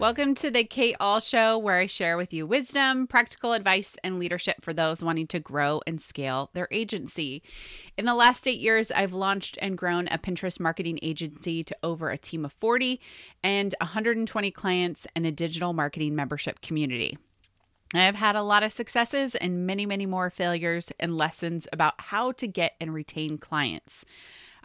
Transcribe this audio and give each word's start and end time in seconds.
Welcome 0.00 0.34
to 0.36 0.50
the 0.50 0.64
Kate 0.64 0.96
Ahl 0.98 1.20
Show, 1.20 1.58
where 1.58 1.76
I 1.76 1.84
share 1.84 2.16
with 2.16 2.32
you 2.32 2.46
wisdom, 2.46 3.06
practical 3.06 3.52
advice, 3.52 3.98
and 4.02 4.18
leadership 4.18 4.64
for 4.64 4.72
those 4.72 5.04
wanting 5.04 5.26
to 5.26 5.38
grow 5.38 5.82
and 5.86 6.00
scale 6.00 6.48
their 6.54 6.68
agency. 6.70 7.42
In 7.98 8.06
the 8.06 8.14
last 8.14 8.48
eight 8.48 8.60
years, 8.60 8.90
I've 8.90 9.12
launched 9.12 9.58
and 9.60 9.76
grown 9.76 10.08
a 10.08 10.16
Pinterest 10.16 10.58
marketing 10.58 11.00
agency 11.02 11.62
to 11.64 11.76
over 11.82 12.08
a 12.08 12.16
team 12.16 12.46
of 12.46 12.54
40 12.54 12.98
and 13.44 13.74
120 13.78 14.50
clients 14.52 15.06
and 15.14 15.26
a 15.26 15.30
digital 15.30 15.74
marketing 15.74 16.16
membership 16.16 16.62
community. 16.62 17.18
I've 17.92 18.14
had 18.14 18.36
a 18.36 18.42
lot 18.42 18.62
of 18.62 18.72
successes 18.72 19.34
and 19.34 19.66
many, 19.66 19.84
many 19.84 20.06
more 20.06 20.30
failures 20.30 20.90
and 20.98 21.14
lessons 21.14 21.68
about 21.74 22.00
how 22.00 22.32
to 22.32 22.46
get 22.46 22.74
and 22.80 22.94
retain 22.94 23.36
clients. 23.36 24.06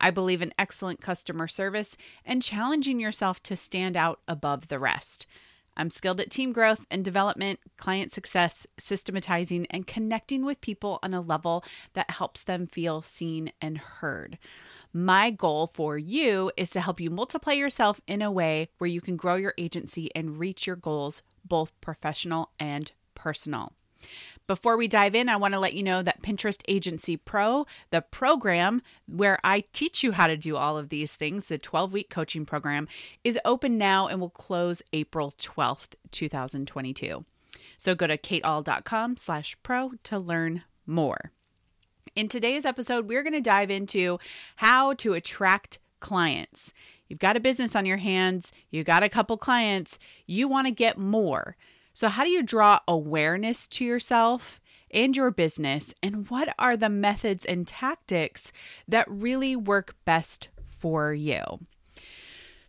I 0.05 0.11
believe 0.11 0.43
in 0.43 0.53
excellent 0.59 1.01
customer 1.01 1.47
service 1.47 1.97
and 2.23 2.39
challenging 2.39 2.99
yourself 2.99 3.41
to 3.41 3.57
stand 3.57 3.97
out 3.97 4.19
above 4.27 4.67
the 4.67 4.77
rest. 4.77 5.25
I'm 5.75 5.89
skilled 5.89 6.21
at 6.21 6.29
team 6.29 6.53
growth 6.53 6.85
and 6.91 7.03
development, 7.03 7.59
client 7.75 8.11
success, 8.11 8.67
systematizing, 8.77 9.65
and 9.71 9.87
connecting 9.87 10.45
with 10.45 10.61
people 10.61 10.99
on 11.01 11.15
a 11.15 11.21
level 11.21 11.65
that 11.93 12.11
helps 12.11 12.43
them 12.43 12.67
feel 12.67 13.01
seen 13.01 13.51
and 13.59 13.79
heard. 13.79 14.37
My 14.93 15.31
goal 15.31 15.71
for 15.73 15.97
you 15.97 16.51
is 16.55 16.69
to 16.69 16.81
help 16.81 16.99
you 16.99 17.09
multiply 17.09 17.53
yourself 17.53 17.99
in 18.05 18.21
a 18.21 18.31
way 18.31 18.69
where 18.77 18.87
you 18.87 19.01
can 19.01 19.17
grow 19.17 19.33
your 19.33 19.55
agency 19.57 20.11
and 20.13 20.37
reach 20.37 20.67
your 20.67 20.75
goals, 20.75 21.23
both 21.43 21.71
professional 21.81 22.51
and 22.59 22.91
personal. 23.15 23.73
Before 24.47 24.77
we 24.77 24.87
dive 24.87 25.15
in, 25.15 25.27
I 25.27 25.37
want 25.37 25.55
to 25.55 25.59
let 25.59 25.73
you 25.73 25.81
know 25.81 26.03
that 26.03 26.21
Pinterest 26.21 26.61
Agency 26.67 27.17
Pro, 27.17 27.65
the 27.89 28.01
program 28.01 28.83
where 29.07 29.39
I 29.43 29.63
teach 29.73 30.03
you 30.03 30.11
how 30.11 30.27
to 30.27 30.37
do 30.37 30.55
all 30.55 30.77
of 30.77 30.89
these 30.89 31.15
things, 31.15 31.47
the 31.47 31.57
12 31.57 31.91
week 31.91 32.11
coaching 32.11 32.45
program, 32.45 32.87
is 33.23 33.39
open 33.43 33.79
now 33.79 34.07
and 34.07 34.21
will 34.21 34.29
close 34.29 34.83
April 34.93 35.33
12th, 35.39 35.95
2022. 36.11 37.25
So 37.77 37.95
go 37.95 38.05
to 38.05 38.17
kateahl.com 38.17 39.17
slash 39.17 39.57
pro 39.63 39.93
to 40.03 40.19
learn 40.19 40.63
more. 40.85 41.31
In 42.15 42.27
today's 42.27 42.65
episode, 42.65 43.09
we're 43.09 43.23
going 43.23 43.33
to 43.33 43.41
dive 43.41 43.71
into 43.71 44.19
how 44.57 44.93
to 44.93 45.13
attract 45.13 45.79
clients. 45.99 46.71
You've 47.07 47.19
got 47.19 47.35
a 47.35 47.39
business 47.39 47.75
on 47.75 47.85
your 47.85 47.97
hands, 47.97 48.51
you've 48.69 48.85
got 48.85 49.03
a 49.03 49.09
couple 49.09 49.37
clients, 49.37 49.97
you 50.27 50.47
want 50.47 50.67
to 50.67 50.71
get 50.71 50.99
more. 50.99 51.55
So, 51.95 52.09
how 52.09 52.25
do 52.25 52.29
you 52.29 52.43
draw 52.43 52.81
awareness 52.89 53.67
to 53.67 53.85
yourself 53.85 54.59
and 54.91 55.15
your 55.15 55.31
business? 55.31 55.95
And 56.03 56.29
what 56.29 56.53
are 56.59 56.75
the 56.75 56.89
methods 56.89 57.45
and 57.45 57.65
tactics 57.65 58.51
that 58.85 59.09
really 59.09 59.55
work 59.55 59.95
best 60.03 60.49
for 60.61 61.13
you? 61.13 61.41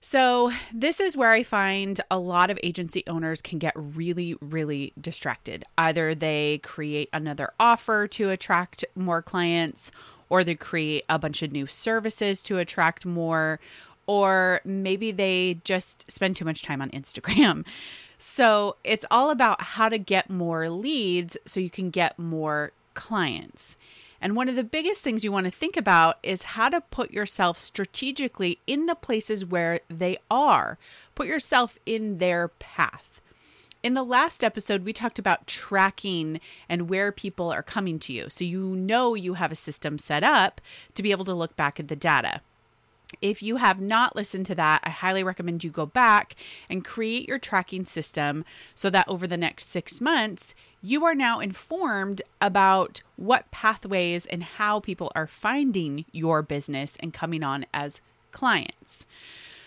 So, 0.00 0.52
this 0.72 1.00
is 1.00 1.16
where 1.16 1.32
I 1.32 1.42
find 1.42 2.00
a 2.08 2.20
lot 2.20 2.52
of 2.52 2.60
agency 2.62 3.02
owners 3.08 3.42
can 3.42 3.58
get 3.58 3.72
really, 3.74 4.36
really 4.40 4.92
distracted. 5.00 5.64
Either 5.76 6.14
they 6.14 6.58
create 6.58 7.08
another 7.12 7.50
offer 7.58 8.06
to 8.06 8.30
attract 8.30 8.84
more 8.94 9.22
clients, 9.22 9.90
or 10.28 10.44
they 10.44 10.54
create 10.54 11.04
a 11.08 11.18
bunch 11.18 11.42
of 11.42 11.50
new 11.50 11.66
services 11.66 12.44
to 12.44 12.58
attract 12.58 13.04
more, 13.04 13.58
or 14.06 14.60
maybe 14.64 15.10
they 15.10 15.54
just 15.64 16.08
spend 16.08 16.36
too 16.36 16.44
much 16.44 16.62
time 16.62 16.80
on 16.80 16.90
Instagram. 16.90 17.64
So 18.18 18.76
it's 18.82 19.04
all 19.10 19.30
about 19.30 19.60
how 19.62 19.88
to 19.88 19.98
get 19.98 20.30
more 20.30 20.68
leads 20.68 21.36
so 21.44 21.60
you 21.60 21.70
can 21.70 21.90
get 21.90 22.18
more 22.18 22.72
clients. 22.94 23.76
And 24.20 24.34
one 24.34 24.48
of 24.48 24.56
the 24.56 24.64
biggest 24.64 25.02
things 25.02 25.22
you 25.22 25.30
want 25.30 25.44
to 25.44 25.50
think 25.50 25.76
about 25.76 26.18
is 26.22 26.42
how 26.42 26.68
to 26.70 26.80
put 26.80 27.12
yourself 27.12 27.60
strategically 27.60 28.58
in 28.66 28.86
the 28.86 28.94
places 28.94 29.44
where 29.44 29.80
they 29.88 30.18
are. 30.30 30.78
Put 31.14 31.26
yourself 31.26 31.78
in 31.84 32.18
their 32.18 32.48
path. 32.48 33.20
In 33.82 33.92
the 33.92 34.02
last 34.02 34.42
episode, 34.42 34.84
we 34.84 34.92
talked 34.92 35.18
about 35.18 35.46
tracking 35.46 36.40
and 36.68 36.88
where 36.88 37.12
people 37.12 37.52
are 37.52 37.62
coming 37.62 37.98
to 38.00 38.12
you. 38.12 38.28
So 38.30 38.42
you 38.42 38.74
know 38.74 39.14
you 39.14 39.34
have 39.34 39.52
a 39.52 39.56
system 39.56 39.98
set 39.98 40.24
up 40.24 40.60
to 40.94 41.02
be 41.02 41.12
able 41.12 41.26
to 41.26 41.34
look 41.34 41.54
back 41.54 41.78
at 41.78 41.88
the 41.88 41.94
data. 41.94 42.40
If 43.22 43.42
you 43.42 43.56
have 43.56 43.80
not 43.80 44.16
listened 44.16 44.46
to 44.46 44.54
that, 44.56 44.80
I 44.82 44.90
highly 44.90 45.22
recommend 45.22 45.62
you 45.62 45.70
go 45.70 45.86
back 45.86 46.34
and 46.68 46.84
create 46.84 47.28
your 47.28 47.38
tracking 47.38 47.84
system 47.86 48.44
so 48.74 48.90
that 48.90 49.08
over 49.08 49.26
the 49.26 49.36
next 49.36 49.68
six 49.68 50.00
months, 50.00 50.54
you 50.82 51.04
are 51.04 51.14
now 51.14 51.40
informed 51.40 52.22
about 52.40 53.02
what 53.16 53.50
pathways 53.50 54.26
and 54.26 54.42
how 54.42 54.80
people 54.80 55.12
are 55.14 55.26
finding 55.26 56.04
your 56.12 56.42
business 56.42 56.96
and 57.00 57.14
coming 57.14 57.42
on 57.42 57.66
as 57.72 58.00
clients. 58.32 59.06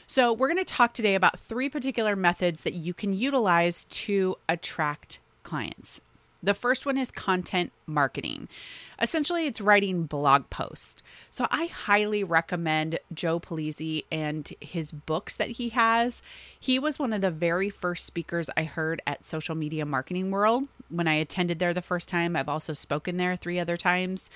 So, 0.05 0.33
we're 0.33 0.47
going 0.47 0.57
to 0.57 0.65
talk 0.65 0.93
today 0.93 1.13
about 1.13 1.39
three 1.39 1.69
particular 1.69 2.15
methods 2.15 2.63
that 2.63 2.73
you 2.73 2.95
can 2.95 3.13
utilize 3.13 3.85
to 3.85 4.37
attract 4.49 5.19
clients. 5.43 6.01
The 6.41 6.53
first 6.53 6.85
one 6.85 6.97
is 6.97 7.11
content 7.11 7.71
marketing. 7.85 8.47
Essentially, 9.01 9.45
it's 9.45 9.61
writing 9.61 10.03
blog 10.03 10.49
posts. 10.49 11.01
So 11.29 11.47
I 11.51 11.65
highly 11.67 12.23
recommend 12.23 12.99
Joe 13.13 13.39
Pulizzi 13.39 14.05
and 14.11 14.51
his 14.59 14.91
books 14.91 15.35
that 15.35 15.51
he 15.51 15.69
has. 15.69 16.21
He 16.57 16.79
was 16.79 16.99
one 16.99 17.13
of 17.13 17.21
the 17.21 17.31
very 17.31 17.69
first 17.69 18.05
speakers 18.05 18.49
I 18.55 18.63
heard 18.63 19.01
at 19.05 19.25
Social 19.25 19.55
Media 19.55 19.85
Marketing 19.85 20.31
World 20.31 20.67
when 20.89 21.07
I 21.07 21.15
attended 21.15 21.59
there 21.59 21.73
the 21.73 21.81
first 21.81 22.09
time. 22.09 22.35
I've 22.35 22.49
also 22.49 22.73
spoken 22.73 23.17
there 23.17 23.35
three 23.35 23.59
other 23.59 23.77
times. 23.77 24.29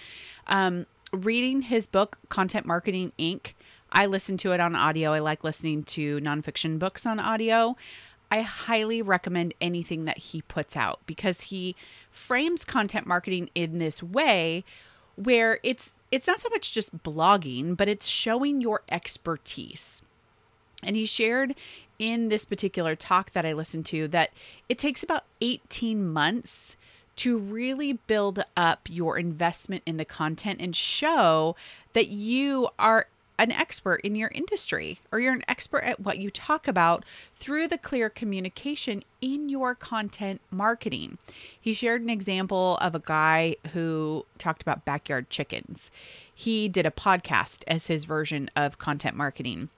Um, 0.47 0.85
reading 1.11 1.63
his 1.63 1.87
book, 1.87 2.17
Content 2.29 2.65
Marketing 2.65 3.11
Inc., 3.19 3.53
I 3.95 4.07
listen 4.07 4.37
to 4.37 4.53
it 4.53 4.59
on 4.59 4.75
audio. 4.75 5.13
I 5.13 5.19
like 5.19 5.43
listening 5.43 5.83
to 5.83 6.19
nonfiction 6.19 6.79
books 6.79 7.05
on 7.05 7.19
audio. 7.19 7.77
I 8.33 8.41
highly 8.41 9.03
recommend 9.03 9.53
anything 9.61 10.05
that 10.05 10.17
he 10.17 10.41
puts 10.41 10.75
out 10.75 11.01
because 11.05 11.41
he 11.41 11.75
frames 12.09 12.65
content 12.65 13.05
marketing 13.05 13.51
in 13.53 13.77
this 13.77 14.01
way 14.01 14.63
where 15.15 15.59
it's 15.61 15.93
it's 16.11 16.25
not 16.25 16.39
so 16.39 16.49
much 16.49 16.71
just 16.71 17.03
blogging, 17.03 17.77
but 17.77 17.87
it's 17.87 18.07
showing 18.07 18.59
your 18.59 18.81
expertise. 18.89 20.01
And 20.81 20.95
he 20.95 21.05
shared 21.05 21.53
in 21.99 22.29
this 22.29 22.43
particular 22.43 22.95
talk 22.95 23.33
that 23.33 23.45
I 23.45 23.53
listened 23.53 23.85
to 23.87 24.07
that 24.07 24.31
it 24.67 24.79
takes 24.79 25.03
about 25.03 25.25
18 25.39 26.03
months 26.03 26.75
to 27.17 27.37
really 27.37 27.93
build 27.93 28.43
up 28.57 28.87
your 28.89 29.19
investment 29.19 29.83
in 29.85 29.97
the 29.97 30.05
content 30.05 30.59
and 30.59 30.75
show 30.75 31.55
that 31.93 32.07
you 32.07 32.69
are 32.79 33.05
an 33.39 33.51
expert 33.51 34.01
in 34.03 34.15
your 34.15 34.31
industry 34.33 34.99
or 35.11 35.19
you're 35.19 35.33
an 35.33 35.43
expert 35.47 35.83
at 35.83 35.99
what 35.99 36.19
you 36.19 36.29
talk 36.29 36.67
about 36.67 37.03
through 37.35 37.67
the 37.67 37.77
clear 37.77 38.09
communication 38.09 39.03
in 39.21 39.49
your 39.49 39.73
content 39.75 40.41
marketing. 40.51 41.17
He 41.59 41.73
shared 41.73 42.01
an 42.01 42.09
example 42.09 42.77
of 42.81 42.95
a 42.95 42.99
guy 42.99 43.55
who 43.73 44.25
talked 44.37 44.61
about 44.61 44.85
backyard 44.85 45.29
chickens. 45.29 45.91
He 46.33 46.69
did 46.69 46.85
a 46.85 46.91
podcast 46.91 47.63
as 47.67 47.87
his 47.87 48.05
version 48.05 48.49
of 48.55 48.77
content 48.77 49.15
marketing. 49.15 49.69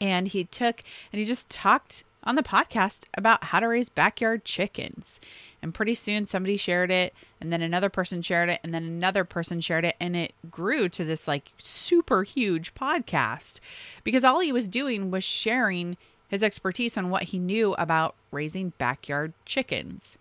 And 0.00 0.28
he 0.28 0.44
took 0.44 0.82
and 1.12 1.20
he 1.20 1.26
just 1.26 1.50
talked 1.50 2.04
on 2.24 2.34
the 2.34 2.42
podcast 2.42 3.04
about 3.14 3.44
how 3.44 3.60
to 3.60 3.68
raise 3.68 3.88
backyard 3.88 4.44
chickens. 4.44 5.20
And 5.62 5.72
pretty 5.72 5.94
soon 5.94 6.26
somebody 6.26 6.56
shared 6.56 6.90
it, 6.90 7.14
and 7.40 7.52
then 7.52 7.62
another 7.62 7.88
person 7.88 8.20
shared 8.20 8.48
it, 8.48 8.60
and 8.62 8.74
then 8.74 8.84
another 8.84 9.24
person 9.24 9.60
shared 9.60 9.84
it, 9.84 9.96
and 10.00 10.14
it 10.14 10.34
grew 10.50 10.88
to 10.90 11.04
this 11.04 11.26
like 11.26 11.52
super 11.58 12.22
huge 12.22 12.74
podcast 12.74 13.60
because 14.02 14.24
all 14.24 14.40
he 14.40 14.52
was 14.52 14.68
doing 14.68 15.10
was 15.10 15.24
sharing 15.24 15.96
his 16.28 16.42
expertise 16.42 16.96
on 16.96 17.10
what 17.10 17.24
he 17.24 17.38
knew 17.38 17.74
about 17.74 18.14
raising 18.30 18.70
backyard 18.70 19.32
chickens. 19.46 20.18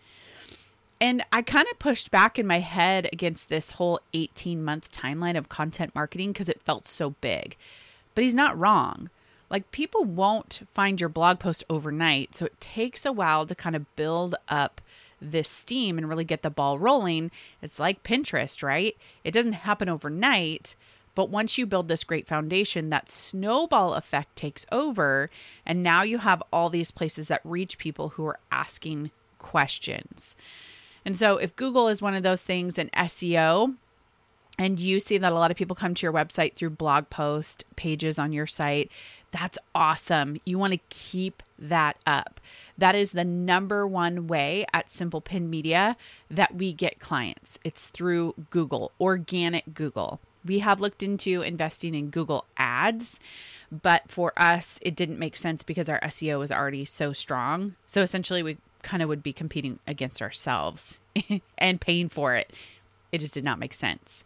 And 1.02 1.24
I 1.34 1.41
kind 1.41 1.68
of 1.70 1.80
pushed 1.80 2.12
back 2.12 2.40
in 2.40 2.47
my 2.47 2.59
head 2.59 3.09
against 3.12 3.50
this 3.50 3.72
whole 3.72 3.99
18 4.14 4.64
month 4.64 4.91
timeline 4.91 5.38
of 5.38 5.49
content 5.49 5.94
marketing 5.94 6.32
because 6.32 6.47
it 6.47 6.61
felt 6.61 6.85
so 6.85 7.11
big. 7.20 7.58
But 8.16 8.23
he's 8.23 8.34
not 8.34 8.58
wrong. 8.58 9.09
Like 9.53 9.70
people 9.70 10.03
won't 10.03 10.67
find 10.73 11.00
your 11.00 11.09
blog 11.09 11.38
post 11.38 11.64
overnight. 11.70 12.35
So 12.35 12.47
it 12.47 12.59
takes 12.59 13.05
a 13.05 13.11
while 13.11 13.46
to 13.46 13.53
kind 13.53 13.76
of 13.76 13.96
build 13.96 14.34
up 14.50 14.82
this 15.22 15.47
steam 15.47 16.00
and 16.00 16.09
really 16.09 16.23
get 16.23 16.41
the 16.41 16.50
ball 16.50 16.79
rolling. 16.79 17.29
It's 17.61 17.79
like 17.79 18.02
Pinterest, 18.02 18.64
right? 18.64 18.97
It 19.23 19.29
doesn't 19.29 19.53
happen 19.53 19.90
overnight. 19.90 20.76
But 21.14 21.29
once 21.29 21.55
you 21.55 21.67
build 21.67 21.88
this 21.88 22.03
great 22.03 22.28
foundation, 22.28 22.90
that 22.90 23.11
snowball 23.11 23.94
effect 23.94 24.35
takes 24.35 24.66
over. 24.72 25.29
And 25.67 25.84
now 25.84 26.02
you 26.02 26.17
have 26.17 26.41
all 26.52 26.72
these 26.72 26.90
places 26.90 27.28
that 27.28 27.41
reach 27.44 27.78
people 27.78 28.09
who 28.09 28.26
are 28.26 28.40
asking 28.52 29.11
questions. 29.38 30.35
And 31.06 31.16
so, 31.16 31.38
if 31.38 31.56
Google 31.56 31.90
is 31.90 32.02
one 32.02 32.16
of 32.16 32.23
those 32.23 32.41
things 32.41 32.79
and 32.79 32.91
SEO, 32.94 33.76
and 34.58 34.79
you 34.79 34.99
see 34.99 35.17
that 35.17 35.32
a 35.32 35.35
lot 35.35 35.52
of 35.52 35.58
people 35.58 35.76
come 35.76 35.94
to 35.94 36.06
your 36.06 36.14
website 36.14 36.53
through 36.53 36.72
blog 36.72 37.09
post 37.09 37.66
pages 37.76 38.17
on 38.17 38.32
your 38.34 38.47
site, 38.47 38.90
that's 39.34 39.58
awesome. 39.74 40.40
You 40.46 40.59
want 40.59 40.74
to 40.74 40.80
keep 40.90 41.41
that 41.58 41.97
up. 42.06 42.40
That 42.78 42.94
is 42.94 43.14
the 43.14 43.26
number 43.26 43.85
one 43.88 44.28
way 44.28 44.66
at 44.72 44.91
Simple 44.91 45.22
Pin 45.22 45.50
Media 45.50 45.97
that 46.30 46.53
we 46.56 46.72
get 46.72 47.00
clients. 47.00 47.58
It's 47.64 47.88
through 47.88 48.35
Google, 48.52 48.91
organic 49.02 49.74
Google. 49.74 50.20
We 50.46 50.59
have 50.59 50.80
looked 50.80 51.02
into 51.02 51.41
investing 51.41 51.96
in 51.96 52.12
Google 52.12 52.46
Ads, 52.58 53.20
but 53.72 54.03
for 54.08 54.34
us, 54.38 54.78
it 54.84 54.96
didn't 54.96 55.18
make 55.18 55.35
sense 55.35 55.64
because 55.64 55.90
our 55.90 56.00
SEO 56.02 56.38
was 56.38 56.52
already 56.52 56.85
so 56.85 57.12
strong. 57.12 57.76
So 57.88 58.02
essentially, 58.02 58.44
we 58.44 58.58
kind 58.84 59.02
of 59.02 59.09
would 59.09 59.24
be 59.24 59.34
competing 59.34 59.80
against 59.88 60.22
ourselves 60.22 61.02
and 61.58 61.82
paying 61.82 62.09
for 62.09 62.35
it. 62.35 62.53
It 63.12 63.20
just 63.20 63.34
did 63.34 63.46
not 63.46 63.58
make 63.58 63.74
sense. 63.74 64.26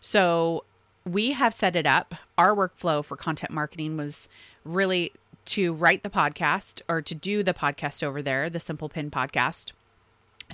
So 0.00 0.64
we 1.04 1.32
have 1.32 1.54
set 1.54 1.76
it 1.76 1.86
up. 1.86 2.14
Our 2.38 2.54
workflow 2.54 3.04
for 3.04 3.16
content 3.16 3.52
marketing 3.52 3.96
was 3.96 4.28
really 4.64 5.12
to 5.46 5.74
write 5.74 6.02
the 6.02 6.10
podcast 6.10 6.80
or 6.88 7.02
to 7.02 7.14
do 7.14 7.42
the 7.42 7.54
podcast 7.54 8.02
over 8.02 8.22
there, 8.22 8.48
the 8.48 8.60
Simple 8.60 8.88
Pin 8.88 9.10
podcast, 9.10 9.72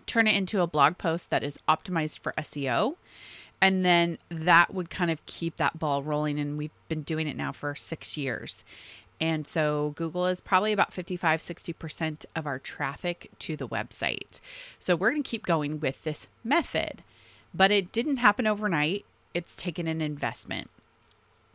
turn 0.06 0.26
it 0.26 0.34
into 0.34 0.60
a 0.60 0.66
blog 0.66 0.98
post 0.98 1.30
that 1.30 1.44
is 1.44 1.58
optimized 1.68 2.20
for 2.20 2.34
SEO. 2.38 2.96
And 3.60 3.84
then 3.84 4.18
that 4.30 4.72
would 4.74 4.90
kind 4.90 5.10
of 5.10 5.24
keep 5.26 5.56
that 5.56 5.78
ball 5.78 6.02
rolling. 6.02 6.40
And 6.40 6.56
we've 6.56 6.70
been 6.88 7.02
doing 7.02 7.28
it 7.28 7.36
now 7.36 7.52
for 7.52 7.74
six 7.74 8.16
years. 8.16 8.64
And 9.20 9.46
so 9.46 9.92
Google 9.96 10.26
is 10.26 10.40
probably 10.40 10.72
about 10.72 10.94
55, 10.94 11.40
60% 11.40 12.24
of 12.34 12.46
our 12.46 12.58
traffic 12.58 13.30
to 13.40 13.56
the 13.56 13.68
website. 13.68 14.40
So 14.78 14.96
we're 14.96 15.10
going 15.10 15.22
to 15.22 15.28
keep 15.28 15.44
going 15.44 15.78
with 15.78 16.02
this 16.04 16.26
method. 16.42 17.02
But 17.52 17.70
it 17.70 17.92
didn't 17.92 18.16
happen 18.16 18.46
overnight, 18.46 19.04
it's 19.34 19.56
taken 19.56 19.86
an 19.86 20.00
investment. 20.00 20.70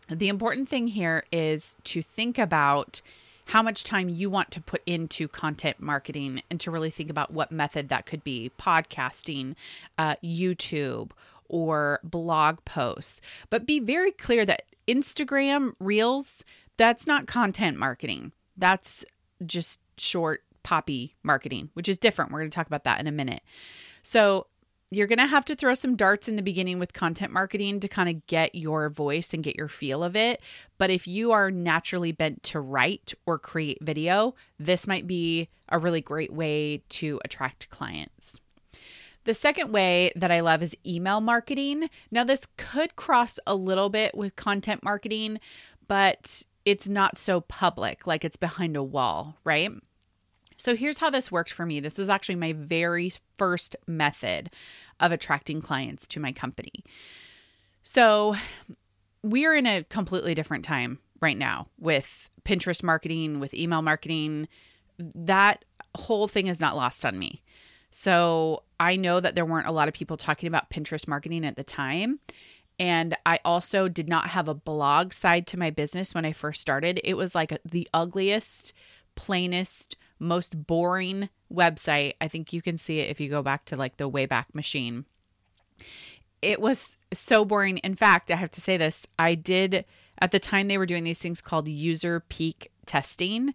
The 0.09 0.29
important 0.29 0.69
thing 0.69 0.87
here 0.87 1.23
is 1.31 1.75
to 1.85 2.01
think 2.01 2.37
about 2.37 3.01
how 3.47 3.61
much 3.61 3.83
time 3.83 4.09
you 4.09 4.29
want 4.29 4.51
to 4.51 4.61
put 4.61 4.81
into 4.85 5.27
content 5.27 5.79
marketing 5.79 6.41
and 6.49 6.59
to 6.59 6.71
really 6.71 6.89
think 6.89 7.09
about 7.09 7.31
what 7.31 7.51
method 7.51 7.89
that 7.89 8.05
could 8.05 8.23
be 8.23 8.51
podcasting, 8.57 9.55
uh, 9.97 10.15
YouTube, 10.23 11.11
or 11.47 11.99
blog 12.03 12.63
posts. 12.65 13.21
But 13.49 13.67
be 13.67 13.79
very 13.79 14.11
clear 14.11 14.45
that 14.45 14.63
Instagram 14.87 15.73
Reels, 15.79 16.43
that's 16.77 17.05
not 17.05 17.27
content 17.27 17.77
marketing. 17.77 18.31
That's 18.57 19.05
just 19.45 19.79
short 19.97 20.43
poppy 20.63 21.15
marketing, 21.21 21.69
which 21.73 21.87
is 21.87 21.97
different. 21.97 22.31
We're 22.31 22.39
going 22.39 22.49
to 22.49 22.55
talk 22.55 22.67
about 22.67 22.83
that 22.85 22.99
in 22.99 23.07
a 23.07 23.11
minute. 23.11 23.43
So, 24.01 24.47
you're 24.95 25.07
going 25.07 25.19
to 25.19 25.27
have 25.27 25.45
to 25.45 25.55
throw 25.55 25.73
some 25.73 25.95
darts 25.95 26.29
in 26.29 26.35
the 26.35 26.41
beginning 26.41 26.79
with 26.79 26.93
content 26.93 27.33
marketing 27.33 27.79
to 27.81 27.87
kind 27.87 28.09
of 28.09 28.25
get 28.27 28.55
your 28.55 28.89
voice 28.89 29.33
and 29.33 29.43
get 29.43 29.55
your 29.55 29.67
feel 29.67 30.03
of 30.03 30.15
it. 30.15 30.41
But 30.77 30.89
if 30.89 31.07
you 31.07 31.31
are 31.31 31.51
naturally 31.51 32.11
bent 32.11 32.43
to 32.43 32.59
write 32.59 33.13
or 33.25 33.37
create 33.37 33.83
video, 33.83 34.35
this 34.57 34.87
might 34.87 35.05
be 35.05 35.49
a 35.69 35.79
really 35.79 36.01
great 36.01 36.31
way 36.31 36.83
to 36.89 37.19
attract 37.25 37.69
clients. 37.69 38.39
The 39.25 39.33
second 39.33 39.71
way 39.71 40.11
that 40.15 40.31
I 40.31 40.39
love 40.39 40.61
is 40.61 40.77
email 40.85 41.19
marketing. 41.19 41.89
Now, 42.11 42.23
this 42.23 42.47
could 42.57 42.95
cross 42.95 43.39
a 43.45 43.55
little 43.55 43.89
bit 43.89 44.15
with 44.15 44.35
content 44.35 44.83
marketing, 44.83 45.39
but 45.87 46.43
it's 46.63 46.87
not 46.87 47.17
so 47.17 47.41
public, 47.41 48.07
like 48.07 48.23
it's 48.23 48.37
behind 48.37 48.77
a 48.77 48.83
wall, 48.83 49.35
right? 49.43 49.71
So 50.57 50.75
here's 50.75 50.99
how 50.99 51.09
this 51.09 51.31
worked 51.31 51.51
for 51.51 51.65
me. 51.65 51.79
This 51.79 51.99
is 51.99 52.09
actually 52.09 52.35
my 52.35 52.53
very 52.53 53.11
first 53.37 53.75
method 53.87 54.49
of 54.99 55.11
attracting 55.11 55.61
clients 55.61 56.07
to 56.07 56.19
my 56.19 56.31
company. 56.31 56.83
So 57.83 58.35
we 59.23 59.45
are 59.45 59.55
in 59.55 59.65
a 59.65 59.83
completely 59.83 60.33
different 60.35 60.65
time 60.65 60.99
right 61.21 61.37
now 61.37 61.67
with 61.79 62.29
Pinterest 62.43 62.83
marketing, 62.83 63.39
with 63.39 63.53
email 63.53 63.81
marketing. 63.81 64.47
That 64.97 65.65
whole 65.95 66.27
thing 66.27 66.47
is 66.47 66.59
not 66.59 66.75
lost 66.75 67.05
on 67.05 67.17
me. 67.17 67.41
So 67.91 68.63
I 68.79 68.95
know 68.95 69.19
that 69.19 69.35
there 69.35 69.45
weren't 69.45 69.67
a 69.67 69.71
lot 69.71 69.87
of 69.87 69.93
people 69.93 70.17
talking 70.17 70.47
about 70.47 70.69
Pinterest 70.69 71.07
marketing 71.07 71.45
at 71.45 71.55
the 71.55 71.63
time. 71.63 72.19
And 72.77 73.15
I 73.25 73.39
also 73.45 73.87
did 73.87 74.09
not 74.09 74.27
have 74.27 74.49
a 74.49 74.53
blog 74.53 75.13
side 75.13 75.47
to 75.47 75.59
my 75.59 75.69
business 75.69 76.13
when 76.13 76.25
I 76.25 76.33
first 76.33 76.59
started. 76.59 76.99
It 77.03 77.13
was 77.15 77.33
like 77.33 77.57
the 77.63 77.87
ugliest, 77.93 78.73
plainest, 79.15 79.95
most 80.19 80.65
boring 80.65 81.29
website. 81.53 82.13
I 82.21 82.27
think 82.27 82.53
you 82.53 82.61
can 82.61 82.77
see 82.77 82.99
it 82.99 83.09
if 83.09 83.19
you 83.19 83.29
go 83.29 83.41
back 83.41 83.65
to 83.65 83.77
like 83.77 83.97
the 83.97 84.09
Wayback 84.09 84.45
Machine. 84.53 85.05
It 86.41 86.61
was 86.61 86.97
so 87.13 87.45
boring. 87.45 87.77
In 87.79 87.95
fact, 87.95 88.31
I 88.31 88.35
have 88.35 88.51
to 88.51 88.61
say 88.61 88.77
this 88.77 89.05
I 89.17 89.35
did, 89.35 89.85
at 90.19 90.31
the 90.31 90.39
time, 90.39 90.67
they 90.67 90.77
were 90.77 90.85
doing 90.85 91.03
these 91.03 91.19
things 91.19 91.41
called 91.41 91.67
user 91.67 92.21
peak 92.21 92.71
testing, 92.85 93.53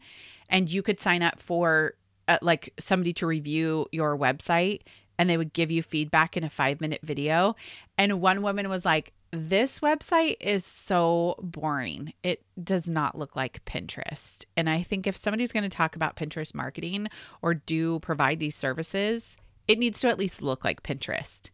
and 0.49 0.71
you 0.71 0.83
could 0.83 1.01
sign 1.01 1.23
up 1.23 1.41
for 1.41 1.95
uh, 2.29 2.39
like 2.43 2.73
somebody 2.79 3.13
to 3.15 3.27
review 3.27 3.87
your 3.93 4.17
website 4.17 4.83
and 5.19 5.29
they 5.29 5.37
would 5.37 5.53
give 5.53 5.71
you 5.71 5.83
feedback 5.83 6.35
in 6.35 6.45
a 6.45 6.49
five 6.49 6.81
minute 6.81 7.01
video. 7.03 7.55
And 7.99 8.23
one 8.23 8.41
woman 8.41 8.71
was 8.71 8.87
like, 8.87 9.13
this 9.33 9.79
website 9.79 10.37
is 10.41 10.65
so 10.65 11.37
boring. 11.41 12.13
It 12.23 12.45
does 12.63 12.89
not 12.89 13.17
look 13.17 13.37
like 13.37 13.65
Pinterest. 13.65 14.45
And 14.57 14.69
I 14.69 14.83
think 14.83 15.07
if 15.07 15.17
somebody's 15.17 15.53
going 15.53 15.63
to 15.63 15.69
talk 15.69 15.95
about 15.95 16.17
Pinterest 16.17 16.55
marketing 16.55 17.09
or 17.41 17.55
do 17.55 18.01
provide 18.01 18.41
these 18.41 18.57
services, 18.57 19.37
it 19.69 19.79
needs 19.79 20.01
to 20.01 20.09
at 20.09 20.19
least 20.19 20.43
look 20.43 20.65
like 20.65 20.83
Pinterest. 20.83 21.51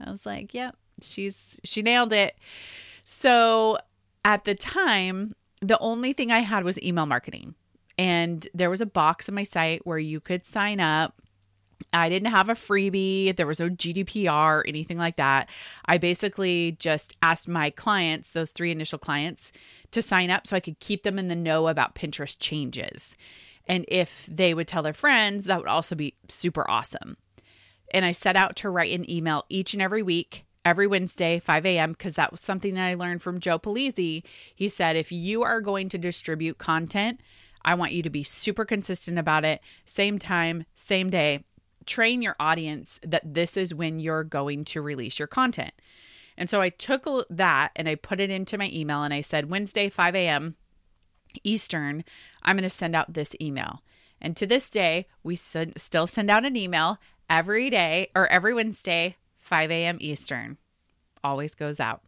I 0.00 0.10
was 0.10 0.24
like, 0.24 0.54
yep, 0.54 0.76
she's 1.02 1.60
she 1.64 1.82
nailed 1.82 2.12
it. 2.12 2.36
So 3.04 3.78
at 4.24 4.44
the 4.44 4.54
time, 4.54 5.34
the 5.60 5.78
only 5.78 6.12
thing 6.12 6.30
I 6.30 6.40
had 6.40 6.64
was 6.64 6.80
email 6.80 7.06
marketing. 7.06 7.54
And 7.98 8.48
there 8.54 8.70
was 8.70 8.80
a 8.80 8.86
box 8.86 9.28
on 9.28 9.34
my 9.34 9.42
site 9.42 9.86
where 9.86 9.98
you 9.98 10.20
could 10.20 10.46
sign 10.46 10.80
up 10.80 11.20
I 11.92 12.08
didn't 12.08 12.30
have 12.30 12.48
a 12.48 12.54
freebie. 12.54 13.34
There 13.34 13.46
was 13.46 13.60
no 13.60 13.68
GDPR, 13.68 14.60
or 14.60 14.64
anything 14.66 14.98
like 14.98 15.16
that. 15.16 15.48
I 15.86 15.98
basically 15.98 16.76
just 16.78 17.16
asked 17.22 17.48
my 17.48 17.70
clients, 17.70 18.30
those 18.30 18.52
three 18.52 18.70
initial 18.70 18.98
clients, 18.98 19.50
to 19.90 20.02
sign 20.02 20.30
up 20.30 20.46
so 20.46 20.56
I 20.56 20.60
could 20.60 20.78
keep 20.78 21.02
them 21.02 21.18
in 21.18 21.28
the 21.28 21.36
know 21.36 21.68
about 21.68 21.94
Pinterest 21.94 22.36
changes. 22.38 23.16
And 23.66 23.84
if 23.88 24.28
they 24.30 24.54
would 24.54 24.68
tell 24.68 24.82
their 24.82 24.92
friends, 24.92 25.46
that 25.46 25.58
would 25.58 25.68
also 25.68 25.94
be 25.94 26.14
super 26.28 26.68
awesome. 26.70 27.16
And 27.92 28.04
I 28.04 28.12
set 28.12 28.36
out 28.36 28.56
to 28.56 28.70
write 28.70 28.92
an 28.92 29.10
email 29.10 29.44
each 29.48 29.72
and 29.74 29.82
every 29.82 30.02
week, 30.02 30.44
every 30.64 30.86
Wednesday, 30.86 31.40
5 31.40 31.66
a.m., 31.66 31.92
because 31.92 32.14
that 32.14 32.30
was 32.30 32.40
something 32.40 32.74
that 32.74 32.86
I 32.86 32.94
learned 32.94 33.22
from 33.22 33.40
Joe 33.40 33.58
Pulizzi. 33.58 34.22
He 34.54 34.68
said, 34.68 34.94
if 34.94 35.10
you 35.10 35.42
are 35.42 35.60
going 35.60 35.88
to 35.88 35.98
distribute 35.98 36.58
content, 36.58 37.20
I 37.64 37.74
want 37.74 37.92
you 37.92 38.02
to 38.02 38.10
be 38.10 38.22
super 38.22 38.64
consistent 38.64 39.18
about 39.18 39.44
it. 39.44 39.60
Same 39.84 40.18
time, 40.18 40.64
same 40.74 41.10
day 41.10 41.44
train 41.90 42.22
your 42.22 42.36
audience 42.38 43.00
that 43.02 43.34
this 43.34 43.56
is 43.56 43.74
when 43.74 43.98
you're 43.98 44.24
going 44.24 44.64
to 44.64 44.80
release 44.80 45.18
your 45.18 45.28
content. 45.28 45.72
And 46.36 46.48
so 46.48 46.60
I 46.60 46.68
took 46.70 47.06
that 47.28 47.72
and 47.74 47.88
I 47.88 47.96
put 47.96 48.20
it 48.20 48.30
into 48.30 48.56
my 48.56 48.70
email 48.72 49.02
and 49.02 49.12
I 49.12 49.20
said, 49.20 49.50
Wednesday, 49.50 49.90
5 49.90 50.14
a.m. 50.14 50.54
Eastern, 51.42 52.04
I'm 52.42 52.56
going 52.56 52.62
to 52.62 52.70
send 52.70 52.94
out 52.94 53.12
this 53.12 53.34
email. 53.40 53.82
And 54.20 54.36
to 54.36 54.46
this 54.46 54.70
day, 54.70 55.06
we 55.22 55.34
still 55.34 56.06
send 56.06 56.30
out 56.30 56.44
an 56.44 56.56
email 56.56 56.98
every 57.28 57.70
day 57.70 58.08
or 58.14 58.26
every 58.28 58.54
Wednesday, 58.54 59.16
5 59.38 59.70
a.m. 59.70 59.98
Eastern. 60.00 60.58
Always 61.24 61.54
goes 61.54 61.80
out. 61.80 62.02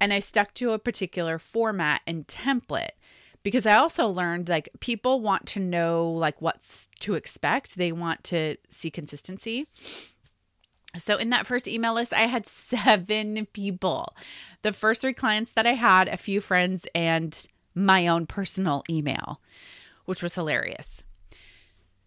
And 0.00 0.12
I 0.12 0.18
stuck 0.20 0.54
to 0.54 0.72
a 0.72 0.78
particular 0.78 1.38
format 1.38 2.02
and 2.06 2.26
template 2.26 2.90
because 3.42 3.66
I 3.66 3.76
also 3.76 4.08
learned 4.08 4.48
like 4.48 4.68
people 4.80 5.20
want 5.20 5.46
to 5.46 5.60
know 5.60 6.10
like 6.10 6.40
what's 6.42 6.88
to 7.00 7.14
expect. 7.14 7.76
They 7.76 7.92
want 7.92 8.24
to 8.24 8.56
see 8.68 8.90
consistency. 8.90 9.66
So 10.96 11.16
in 11.16 11.30
that 11.30 11.46
first 11.46 11.68
email 11.68 11.94
list, 11.94 12.12
I 12.12 12.22
had 12.22 12.46
seven 12.48 13.46
people. 13.52 14.14
The 14.62 14.72
first 14.72 15.02
three 15.02 15.14
clients 15.14 15.52
that 15.52 15.66
I 15.66 15.74
had, 15.74 16.08
a 16.08 16.16
few 16.16 16.40
friends, 16.40 16.86
and 16.94 17.46
my 17.74 18.08
own 18.08 18.26
personal 18.26 18.82
email, 18.90 19.40
which 20.04 20.22
was 20.22 20.34
hilarious. 20.34 21.04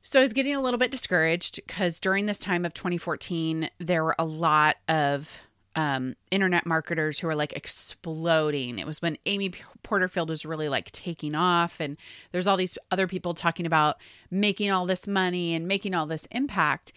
So 0.04 0.20
I 0.20 0.24
was 0.24 0.34
getting 0.34 0.56
a 0.56 0.62
little 0.62 0.80
bit 0.80 0.92
discouraged 0.92 1.58
because 1.68 2.00
during 2.00 2.26
this 2.26 2.40
time 2.40 2.66
of 2.66 2.74
2014, 2.74 3.70
there 3.80 4.04
were 4.04 4.16
a 4.18 4.26
lot 4.26 4.78
of 4.88 5.30
um, 5.76 6.16
internet 6.32 6.66
marketers 6.66 7.20
who 7.20 7.28
are 7.28 7.36
like 7.36 7.54
exploding. 7.54 8.80
It 8.80 8.86
was 8.86 9.02
when 9.02 9.18
Amy 9.26 9.54
Porterfield 9.84 10.30
was 10.30 10.46
really 10.46 10.70
like 10.70 10.92
taking 10.92 11.36
off, 11.36 11.80
and 11.80 11.98
there's 12.32 12.48
all 12.48 12.58
these 12.58 12.78
other 12.92 13.08
people 13.08 13.34
talking 13.34 13.66
about 13.66 13.98
making 14.30 14.72
all 14.72 14.86
this 14.86 15.08
money 15.08 15.54
and 15.54 15.68
making 15.68 15.94
all 15.94 16.06
this 16.06 16.28
impact. 16.32 16.92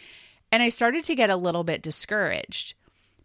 And 0.50 0.62
I 0.62 0.68
started 0.68 1.04
to 1.04 1.14
get 1.14 1.30
a 1.30 1.36
little 1.36 1.64
bit 1.64 1.82
discouraged. 1.82 2.74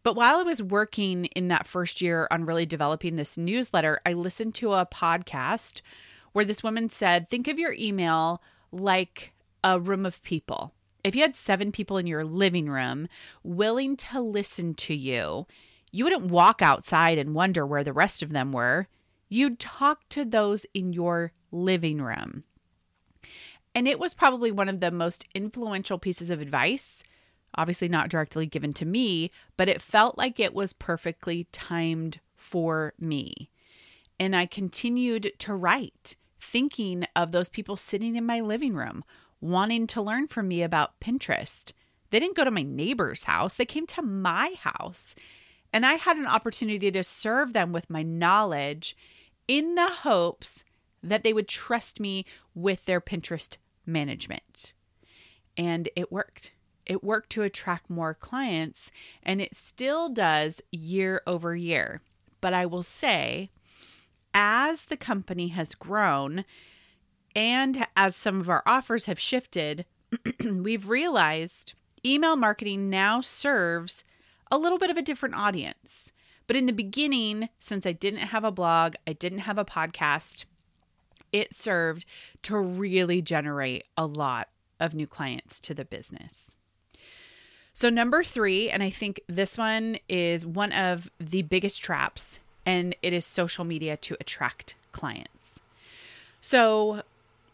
But 0.01 0.15
while 0.15 0.37
I 0.37 0.43
was 0.43 0.63
working 0.63 1.25
in 1.25 1.49
that 1.49 1.67
first 1.67 2.01
year 2.01 2.27
on 2.31 2.45
really 2.45 2.65
developing 2.65 3.15
this 3.15 3.37
newsletter, 3.37 3.99
I 4.05 4.13
listened 4.13 4.55
to 4.55 4.73
a 4.73 4.85
podcast 4.85 5.81
where 6.31 6.45
this 6.45 6.63
woman 6.63 6.89
said, 6.89 7.29
Think 7.29 7.47
of 7.47 7.59
your 7.59 7.73
email 7.73 8.41
like 8.71 9.33
a 9.63 9.79
room 9.79 10.05
of 10.05 10.23
people 10.23 10.73
if 11.03 11.15
you 11.15 11.21
had 11.21 11.35
seven 11.35 11.71
people 11.71 11.97
in 11.97 12.07
your 12.07 12.25
living 12.25 12.69
room 12.69 13.07
willing 13.43 13.95
to 13.97 14.21
listen 14.21 14.73
to 14.75 14.93
you, 14.93 15.47
you 15.91 16.03
wouldn't 16.03 16.31
walk 16.31 16.61
outside 16.61 17.17
and 17.17 17.33
wonder 17.33 17.65
where 17.65 17.83
the 17.83 17.93
rest 17.93 18.21
of 18.21 18.31
them 18.31 18.51
were. 18.51 18.87
You'd 19.27 19.59
talk 19.59 20.07
to 20.09 20.25
those 20.25 20.65
in 20.73 20.93
your 20.93 21.31
living 21.51 22.01
room. 22.01 22.43
And 23.73 23.87
it 23.87 23.99
was 23.99 24.13
probably 24.13 24.51
one 24.51 24.69
of 24.69 24.79
the 24.79 24.91
most 24.91 25.25
influential 25.33 25.99
pieces 25.99 26.29
of 26.29 26.41
advice, 26.41 27.03
obviously 27.55 27.87
not 27.87 28.09
directly 28.09 28.45
given 28.45 28.73
to 28.73 28.85
me, 28.85 29.31
but 29.57 29.69
it 29.69 29.81
felt 29.81 30.17
like 30.17 30.39
it 30.39 30.53
was 30.53 30.73
perfectly 30.73 31.47
timed 31.51 32.19
for 32.35 32.93
me. 32.99 33.49
And 34.19 34.35
I 34.35 34.45
continued 34.47 35.31
to 35.39 35.53
write, 35.53 36.15
thinking 36.39 37.05
of 37.15 37.31
those 37.31 37.49
people 37.49 37.77
sitting 37.77 38.15
in 38.15 38.25
my 38.25 38.41
living 38.41 38.73
room, 38.73 39.03
wanting 39.41 39.87
to 39.87 40.01
learn 40.01 40.27
from 40.27 40.47
me 40.47 40.61
about 40.61 40.99
Pinterest. 40.99 41.71
They 42.09 42.19
didn't 42.19 42.35
go 42.35 42.43
to 42.43 42.51
my 42.51 42.63
neighbor's 42.63 43.23
house, 43.23 43.55
they 43.55 43.65
came 43.65 43.87
to 43.87 44.01
my 44.01 44.55
house. 44.59 45.15
And 45.71 45.85
I 45.85 45.93
had 45.93 46.17
an 46.17 46.25
opportunity 46.25 46.89
to 46.89 47.03
serve 47.03 47.53
them 47.53 47.71
with 47.71 47.89
my 47.89 48.01
knowledge 48.01 48.97
in 49.47 49.75
the 49.75 49.87
hopes 49.87 50.63
that 51.03 51.23
they 51.23 51.31
would 51.31 51.47
trust 51.47 51.99
me 51.99 52.25
with 52.55 52.85
their 52.85 52.99
Pinterest 52.99 53.57
management. 53.85 54.73
And 55.57 55.89
it 55.95 56.11
worked. 56.11 56.53
It 56.85 57.03
worked 57.03 57.29
to 57.31 57.43
attract 57.43 57.89
more 57.89 58.15
clients, 58.15 58.91
and 59.21 59.39
it 59.39 59.55
still 59.55 60.09
does 60.09 60.59
year 60.71 61.21
over 61.27 61.55
year. 61.55 62.01
But 62.41 62.53
I 62.53 62.65
will 62.65 62.81
say, 62.81 63.51
as 64.33 64.85
the 64.85 64.97
company 64.97 65.49
has 65.49 65.75
grown 65.75 66.45
and 67.35 67.85
as 67.95 68.15
some 68.15 68.39
of 68.39 68.49
our 68.49 68.63
offers 68.65 69.05
have 69.05 69.19
shifted, 69.19 69.85
we've 70.43 70.87
realized 70.87 71.73
email 72.05 72.35
marketing 72.35 72.89
now 72.89 73.21
serves 73.21 74.03
a 74.51 74.57
little 74.57 74.77
bit 74.77 74.89
of 74.89 74.97
a 74.97 75.01
different 75.01 75.35
audience. 75.35 76.11
But 76.47 76.55
in 76.55 76.65
the 76.65 76.73
beginning, 76.73 77.49
since 77.59 77.85
I 77.85 77.91
didn't 77.91 78.19
have 78.19 78.43
a 78.43 78.51
blog, 78.51 78.95
I 79.05 79.13
didn't 79.13 79.39
have 79.39 79.57
a 79.57 79.65
podcast, 79.65 80.45
it 81.31 81.53
served 81.53 82.05
to 82.43 82.57
really 82.57 83.21
generate 83.21 83.85
a 83.95 84.05
lot 84.05 84.49
of 84.79 84.95
new 84.95 85.05
clients 85.05 85.59
to 85.59 85.73
the 85.73 85.85
business. 85.85 86.55
So, 87.73 87.89
number 87.89 88.23
three, 88.23 88.69
and 88.69 88.81
I 88.81 88.89
think 88.89 89.21
this 89.27 89.57
one 89.57 89.99
is 90.09 90.45
one 90.45 90.71
of 90.71 91.11
the 91.19 91.43
biggest 91.43 91.83
traps, 91.83 92.39
and 92.65 92.95
it 93.01 93.13
is 93.13 93.25
social 93.25 93.63
media 93.63 93.95
to 93.97 94.17
attract 94.19 94.75
clients. 94.91 95.61
So, 96.41 97.03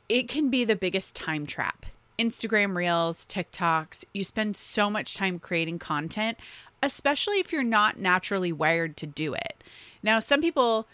it 0.10 0.28
can 0.28 0.50
be 0.50 0.64
the 0.64 0.76
biggest 0.76 1.16
time 1.16 1.46
trap. 1.46 1.86
Instagram 2.18 2.76
Reels, 2.76 3.26
TikToks, 3.26 4.06
you 4.14 4.24
spend 4.24 4.56
so 4.56 4.90
much 4.90 5.16
time 5.16 5.40
creating 5.40 5.80
content, 5.80 6.38
especially 6.82 7.40
if 7.40 7.52
you're 7.52 7.64
not 7.64 8.00
naturally 8.00 8.54
wired 8.54 8.96
to 8.98 9.06
do 9.08 9.34
it. 9.34 9.64
Now, 10.02 10.20
some 10.20 10.42
people 10.42 10.88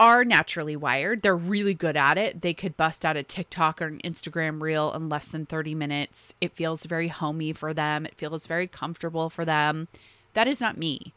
are 0.00 0.24
naturally 0.24 0.74
wired. 0.74 1.22
They're 1.22 1.36
really 1.36 1.74
good 1.74 1.96
at 1.96 2.18
it. 2.18 2.42
They 2.42 2.54
could 2.54 2.76
bust 2.76 3.04
out 3.04 3.16
a 3.16 3.22
TikTok 3.22 3.80
or 3.80 3.86
an 3.86 4.00
Instagram 4.02 4.60
reel 4.60 4.92
in 4.92 5.08
less 5.08 5.28
than 5.28 5.46
30 5.46 5.74
minutes. 5.74 6.34
It 6.40 6.56
feels 6.56 6.84
very 6.84 7.08
homey 7.08 7.52
for 7.52 7.72
them, 7.72 8.06
it 8.06 8.16
feels 8.16 8.46
very 8.46 8.66
comfortable 8.66 9.30
for 9.30 9.44
them. 9.44 9.88
That 10.32 10.48
is 10.48 10.60
not 10.60 10.76
me. 10.76 11.12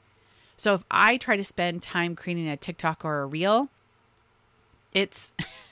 So 0.58 0.74
if 0.74 0.84
I 0.92 1.18
try 1.18 1.38
to 1.38 1.44
spend 1.44 1.82
time 1.82 2.16
creating 2.16 2.48
a 2.48 2.58
TikTok 2.58 3.04
or 3.04 3.22
a 3.22 3.26
reel, 3.26 3.70
it's 4.94 5.34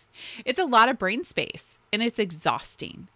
it's 0.45 0.60
a 0.60 0.65
lot 0.65 0.89
of 0.89 0.98
brain 0.98 1.24
space 1.24 1.77
and 1.91 2.01
it's 2.01 2.19
exhausting. 2.19 3.07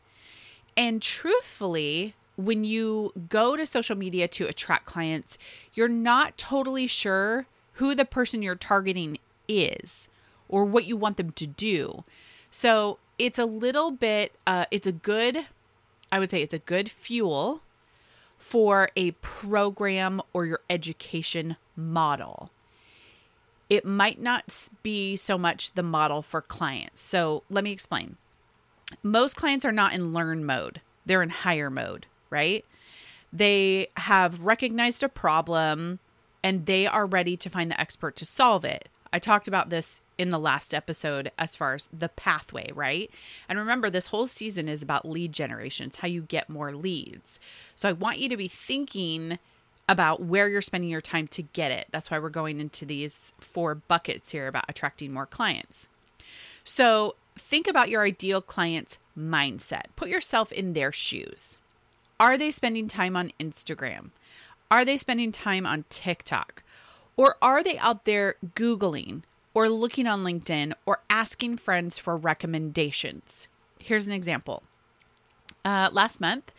And 0.77 1.01
truthfully, 1.01 2.15
when 2.36 2.63
you 2.63 3.12
go 3.27 3.58
to 3.58 3.65
social 3.65 3.98
media 3.98 4.27
to 4.29 4.48
attract 4.48 4.86
clients, 4.86 5.38
you're 5.74 5.89
not 5.89 6.38
totally 6.38 6.88
sure 6.88 7.46
who 7.74 7.94
the 7.94 8.06
person 8.06 8.41
you're 8.41 8.56
targeting 8.56 9.18
is 9.48 10.08
or 10.48 10.63
what 10.63 10.86
you 10.86 10.96
want 10.96 11.18
them 11.18 11.32
to 11.32 11.46
do. 11.46 12.03
So 12.50 12.98
it's 13.18 13.38
a 13.38 13.46
little 13.46 13.91
bit, 13.91 14.34
uh, 14.48 14.65
it's 14.72 14.88
a 14.88 14.91
good, 14.91 15.48
I 16.12 16.20
would 16.20 16.32
say 16.32 16.41
it's 16.41 16.53
a 16.53 16.60
good 16.60 16.89
fuel 16.89 17.62
for 18.38 18.89
a 18.96 19.12
program 19.12 20.22
or 20.34 20.46
your 20.46 20.62
education 20.70 21.58
model. 21.75 22.51
It 23.70 23.86
might 23.86 24.20
not 24.20 24.70
be 24.82 25.16
so 25.16 25.38
much 25.38 25.74
the 25.74 25.84
model 25.84 26.22
for 26.22 26.42
clients. 26.42 27.02
So 27.02 27.44
let 27.50 27.64
me 27.64 27.72
explain. 27.72 28.18
Most 29.04 29.36
clients 29.36 29.66
are 29.66 29.72
not 29.72 29.94
in 29.94 30.14
learn 30.14 30.46
mode, 30.46 30.82
they're 31.06 31.24
in 31.24 31.30
hire 31.30 31.70
mode, 31.70 32.08
right? 32.30 32.66
They 33.32 33.88
have 33.98 34.44
recognized 34.44 35.04
a 35.04 35.10
problem 35.10 36.00
and 36.44 36.66
they 36.66 36.88
are 36.88 37.06
ready 37.06 37.38
to 37.38 37.50
find 37.50 37.70
the 37.70 37.80
expert 37.80 38.16
to 38.18 38.26
solve 38.26 38.66
it. 38.66 38.90
I 39.12 39.20
talked 39.20 39.48
about 39.48 39.70
this 39.70 40.02
in 40.18 40.30
the 40.30 40.40
last 40.40 40.74
episode 40.74 41.32
as 41.38 41.56
far 41.56 41.74
as 41.74 41.88
the 41.98 42.10
pathway, 42.10 42.72
right? 42.74 43.10
And 43.48 43.58
remember, 43.58 43.90
this 43.90 44.08
whole 44.08 44.28
season 44.28 44.68
is 44.68 44.82
about 44.82 45.08
lead 45.08 45.32
generation, 45.32 45.88
it's 45.88 45.98
how 45.98 46.08
you 46.08 46.24
get 46.24 46.50
more 46.50 46.76
leads. 46.76 47.40
So 47.76 47.90
I 47.90 47.94
want 47.94 48.20
you 48.20 48.30
to 48.30 48.38
be 48.38 48.48
thinking 48.48 49.40
about 49.89 50.22
where 50.22 50.48
you're 50.48 50.62
spending 50.62 50.89
your 50.89 51.01
time 51.01 51.27
to 51.27 51.41
get 51.41 51.72
it. 51.72 51.88
That's 51.91 52.12
why 52.12 52.19
we're 52.19 52.29
going 52.29 52.60
into 52.60 52.86
these 52.86 53.34
four 53.39 53.74
buckets 53.74 54.31
here 54.31 54.48
about 54.48 54.65
attracting 54.69 55.12
more 55.12 55.25
clients. 55.25 55.89
So 56.63 57.15
think 57.36 57.67
about 57.67 57.89
your 57.89 58.03
ideal 58.03 58.39
client's 58.39 59.00
mindset, 59.17 59.86
put 59.96 60.08
yourself 60.08 60.51
in 60.51 60.74
their 60.74 60.91
shoes. 60.91 61.58
Are 62.19 62.38
they 62.38 62.51
spending 62.51 62.88
time 62.88 63.15
on 63.15 63.34
Instagram? 63.39 64.12
Are 64.69 64.86
they 64.86 64.96
spending 64.96 65.31
time 65.31 65.65
on 65.65 65.86
TikTok? 65.89 66.62
Or 67.17 67.38
are 67.41 67.63
they 67.63 67.77
out 67.79 68.05
there 68.05 68.36
Googling 68.55 69.24
or 69.55 69.67
looking 69.67 70.05
on 70.05 70.24
LinkedIn 70.24 70.74
or 70.86 71.01
asking 71.10 71.58
friends 71.58 71.98
for 71.98 72.15
recommendations? 72.15 73.48
Here's 73.79 74.05
an 74.05 74.13
example. 74.13 74.62
Uh, 75.65 75.89
last 75.91 76.22
month, 76.22 76.51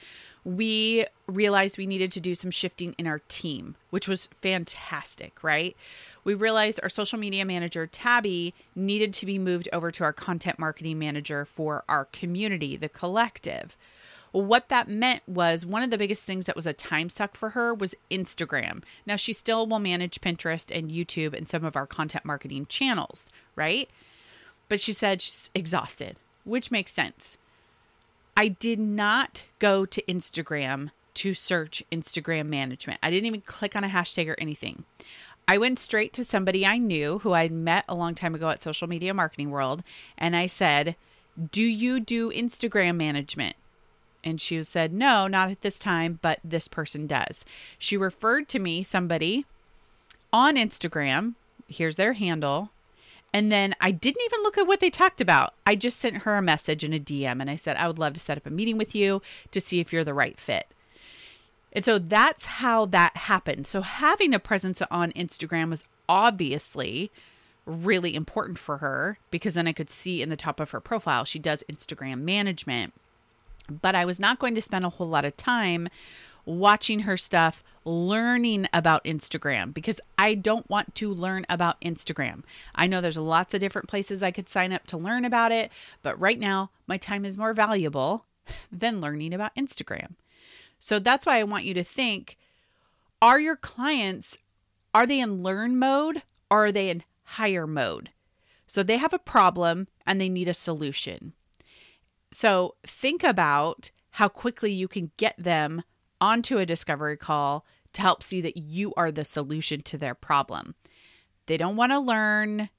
we 0.44 1.06
realized 1.26 1.76
we 1.76 1.87
needed 1.87 2.11
to 2.12 2.20
do 2.20 2.35
some 2.35 2.50
shifting 2.50 2.94
in 2.99 3.06
our 3.06 3.20
team, 3.28 3.76
which 3.90 4.09
was 4.09 4.28
fantastic, 4.40 5.42
right? 5.42 5.76
We 6.25 6.35
realized 6.35 6.80
our 6.82 6.88
social 6.88 7.18
media 7.18 7.44
manager, 7.44 7.87
Tabby, 7.87 8.54
needed 8.75 9.12
to 9.14 9.26
be 9.26 9.38
moved 9.38 9.68
over 9.73 9.90
to 9.90 10.04
our 10.04 10.12
content 10.12 10.59
marketing 10.59 10.99
manager 10.99 11.44
for 11.44 11.85
our 11.88 12.06
community, 12.06 12.76
the 12.76 12.88
collective. 12.88 13.76
What 14.32 14.68
that 14.68 14.88
meant 14.88 15.23
was 15.26 15.66
one 15.66 15.82
of 15.82 15.90
the 15.90 15.99
biggest 15.99 16.25
things 16.25 16.47
that 16.47 16.54
was 16.56 16.66
a 16.66 16.73
time 16.73 17.09
suck 17.09 17.37
for 17.37 17.50
her 17.50 17.75
was 17.75 17.97
Instagram. 18.11 18.82
Now, 19.04 19.16
she 19.16 19.32
still 19.32 19.66
will 19.66 19.80
manage 19.80 20.20
Pinterest 20.20 20.75
and 20.76 20.90
YouTube 20.90 21.35
and 21.35 21.49
some 21.49 21.64
of 21.64 21.75
our 21.75 21.87
content 21.87 22.25
marketing 22.25 22.66
channels, 22.66 23.28
right? 23.56 23.90
But 24.68 24.80
she 24.80 24.92
said 24.92 25.20
she's 25.20 25.50
exhausted, 25.52 26.16
which 26.44 26.70
makes 26.70 26.92
sense. 26.92 27.38
I 28.40 28.49
did 28.49 28.78
not 28.78 29.42
go 29.59 29.85
to 29.85 30.02
Instagram 30.04 30.92
to 31.12 31.35
search 31.35 31.85
Instagram 31.92 32.47
management. 32.47 32.99
I 33.02 33.11
didn't 33.11 33.26
even 33.26 33.42
click 33.42 33.76
on 33.76 33.85
a 33.85 33.88
hashtag 33.88 34.30
or 34.30 34.37
anything. 34.38 34.85
I 35.47 35.59
went 35.59 35.78
straight 35.78 36.14
to 36.14 36.25
somebody 36.25 36.64
I 36.64 36.78
knew 36.78 37.18
who 37.18 37.35
I'd 37.35 37.52
met 37.52 37.85
a 37.87 37.94
long 37.94 38.14
time 38.14 38.35
ago 38.35 38.49
at 38.49 38.62
Social 38.62 38.88
Media 38.88 39.12
Marketing 39.12 39.50
World, 39.50 39.82
and 40.16 40.35
I 40.35 40.47
said, 40.47 40.97
Do 41.50 41.62
you 41.62 42.00
do 42.00 42.32
Instagram 42.32 42.97
management? 42.97 43.56
And 44.25 44.40
she 44.40 44.62
said, 44.62 44.90
No, 44.90 45.26
not 45.26 45.50
at 45.50 45.61
this 45.61 45.78
time, 45.78 46.18
but 46.23 46.40
this 46.42 46.66
person 46.66 47.06
does. 47.06 47.44
She 47.78 47.99
referred 47.99 48.49
to 48.49 48.59
me 48.59 48.82
somebody 48.82 49.44
on 50.32 50.56
Instagram. 50.56 51.35
Here's 51.68 51.97
their 51.97 52.14
handle. 52.14 52.70
And 53.32 53.50
then 53.50 53.75
I 53.80 53.90
didn't 53.90 54.22
even 54.25 54.42
look 54.42 54.58
at 54.58 54.66
what 54.66 54.80
they 54.80 54.90
talked 54.90 55.20
about. 55.20 55.54
I 55.66 55.76
just 55.76 55.99
sent 55.99 56.18
her 56.18 56.37
a 56.37 56.42
message 56.42 56.82
in 56.82 56.92
a 56.92 56.99
DM 56.99 57.40
and 57.40 57.49
I 57.49 57.56
said, 57.56 57.76
I 57.76 57.87
would 57.87 57.99
love 57.99 58.14
to 58.14 58.20
set 58.20 58.37
up 58.37 58.46
a 58.46 58.50
meeting 58.50 58.76
with 58.76 58.94
you 58.94 59.22
to 59.52 59.60
see 59.60 59.78
if 59.78 59.92
you're 59.92 60.04
the 60.04 60.14
right 60.14 60.38
fit. 60.38 60.66
And 61.72 61.84
so 61.84 61.99
that's 61.99 62.44
how 62.46 62.87
that 62.87 63.16
happened. 63.16 63.66
So 63.66 63.82
having 63.82 64.34
a 64.34 64.40
presence 64.40 64.82
on 64.90 65.12
Instagram 65.12 65.70
was 65.70 65.84
obviously 66.08 67.12
really 67.64 68.16
important 68.16 68.58
for 68.58 68.78
her 68.78 69.18
because 69.30 69.54
then 69.54 69.68
I 69.68 69.72
could 69.72 69.90
see 69.90 70.22
in 70.22 70.28
the 70.30 70.37
top 70.37 70.58
of 70.58 70.72
her 70.72 70.80
profile, 70.80 71.25
she 71.25 71.38
does 71.38 71.62
Instagram 71.70 72.22
management 72.22 72.92
but 73.70 73.94
I 73.94 74.04
was 74.04 74.18
not 74.18 74.38
going 74.38 74.54
to 74.54 74.62
spend 74.62 74.84
a 74.84 74.90
whole 74.90 75.08
lot 75.08 75.25
of 75.25 75.37
time 75.37 75.88
watching 76.44 77.00
her 77.00 77.16
stuff, 77.16 77.62
learning 77.85 78.68
about 78.73 79.04
Instagram 79.04 79.73
because 79.73 80.00
I 80.18 80.35
don't 80.35 80.68
want 80.68 80.94
to 80.97 81.12
learn 81.12 81.47
about 81.49 81.80
Instagram. 81.80 82.42
I 82.75 82.87
know 82.87 83.00
there's 83.00 83.16
lots 83.16 83.54
of 83.54 83.61
different 83.61 83.88
places 83.88 84.23
I 84.23 84.30
could 84.30 84.49
sign 84.49 84.73
up 84.73 84.87
to 84.88 84.99
learn 84.99 85.25
about 85.25 85.52
it, 85.52 85.70
but 86.02 86.18
right 86.20 86.38
now 86.38 86.70
my 86.87 86.97
time 86.97 87.25
is 87.25 87.38
more 87.38 87.54
valuable 87.54 88.25
than 88.73 89.00
learning 89.00 89.35
about 89.35 89.54
Instagram. 89.54 90.14
So 90.78 90.99
that's 90.99 91.26
why 91.26 91.38
I 91.38 91.44
want 91.44 91.64
you 91.64 91.75
to 91.75 91.85
think 91.85 92.37
are 93.23 93.38
your 93.38 93.56
clients 93.56 94.38
are 94.94 95.06
they 95.06 95.20
in 95.20 95.42
learn 95.42 95.78
mode 95.78 96.23
or 96.50 96.66
are 96.66 96.73
they 96.73 96.90
in 96.90 97.04
hire 97.23 97.66
mode? 97.66 98.11
So 98.66 98.82
they 98.82 98.97
have 98.97 99.12
a 99.12 99.18
problem 99.18 99.88
and 100.06 100.20
they 100.20 100.28
need 100.28 100.49
a 100.49 100.54
solution. 100.54 101.32
So 102.32 102.76
think 102.87 103.23
about 103.23 103.90
how 104.12 104.28
quickly 104.28 104.73
you 104.73 104.88
can 104.88 105.11
get 105.16 105.35
them 105.38 105.82
onto 106.20 106.58
a 106.58 106.66
discovery 106.66 107.16
call 107.16 107.64
to 107.92 108.02
help 108.02 108.22
see 108.22 108.40
that 108.40 108.56
you 108.56 108.92
are 108.96 109.10
the 109.10 109.24
solution 109.24 109.82
to 109.82 109.98
their 109.98 110.14
problem. 110.14 110.74
They 111.46 111.56
don't 111.56 111.76
want 111.76 111.92
to 111.92 111.98
learn. 111.98 112.70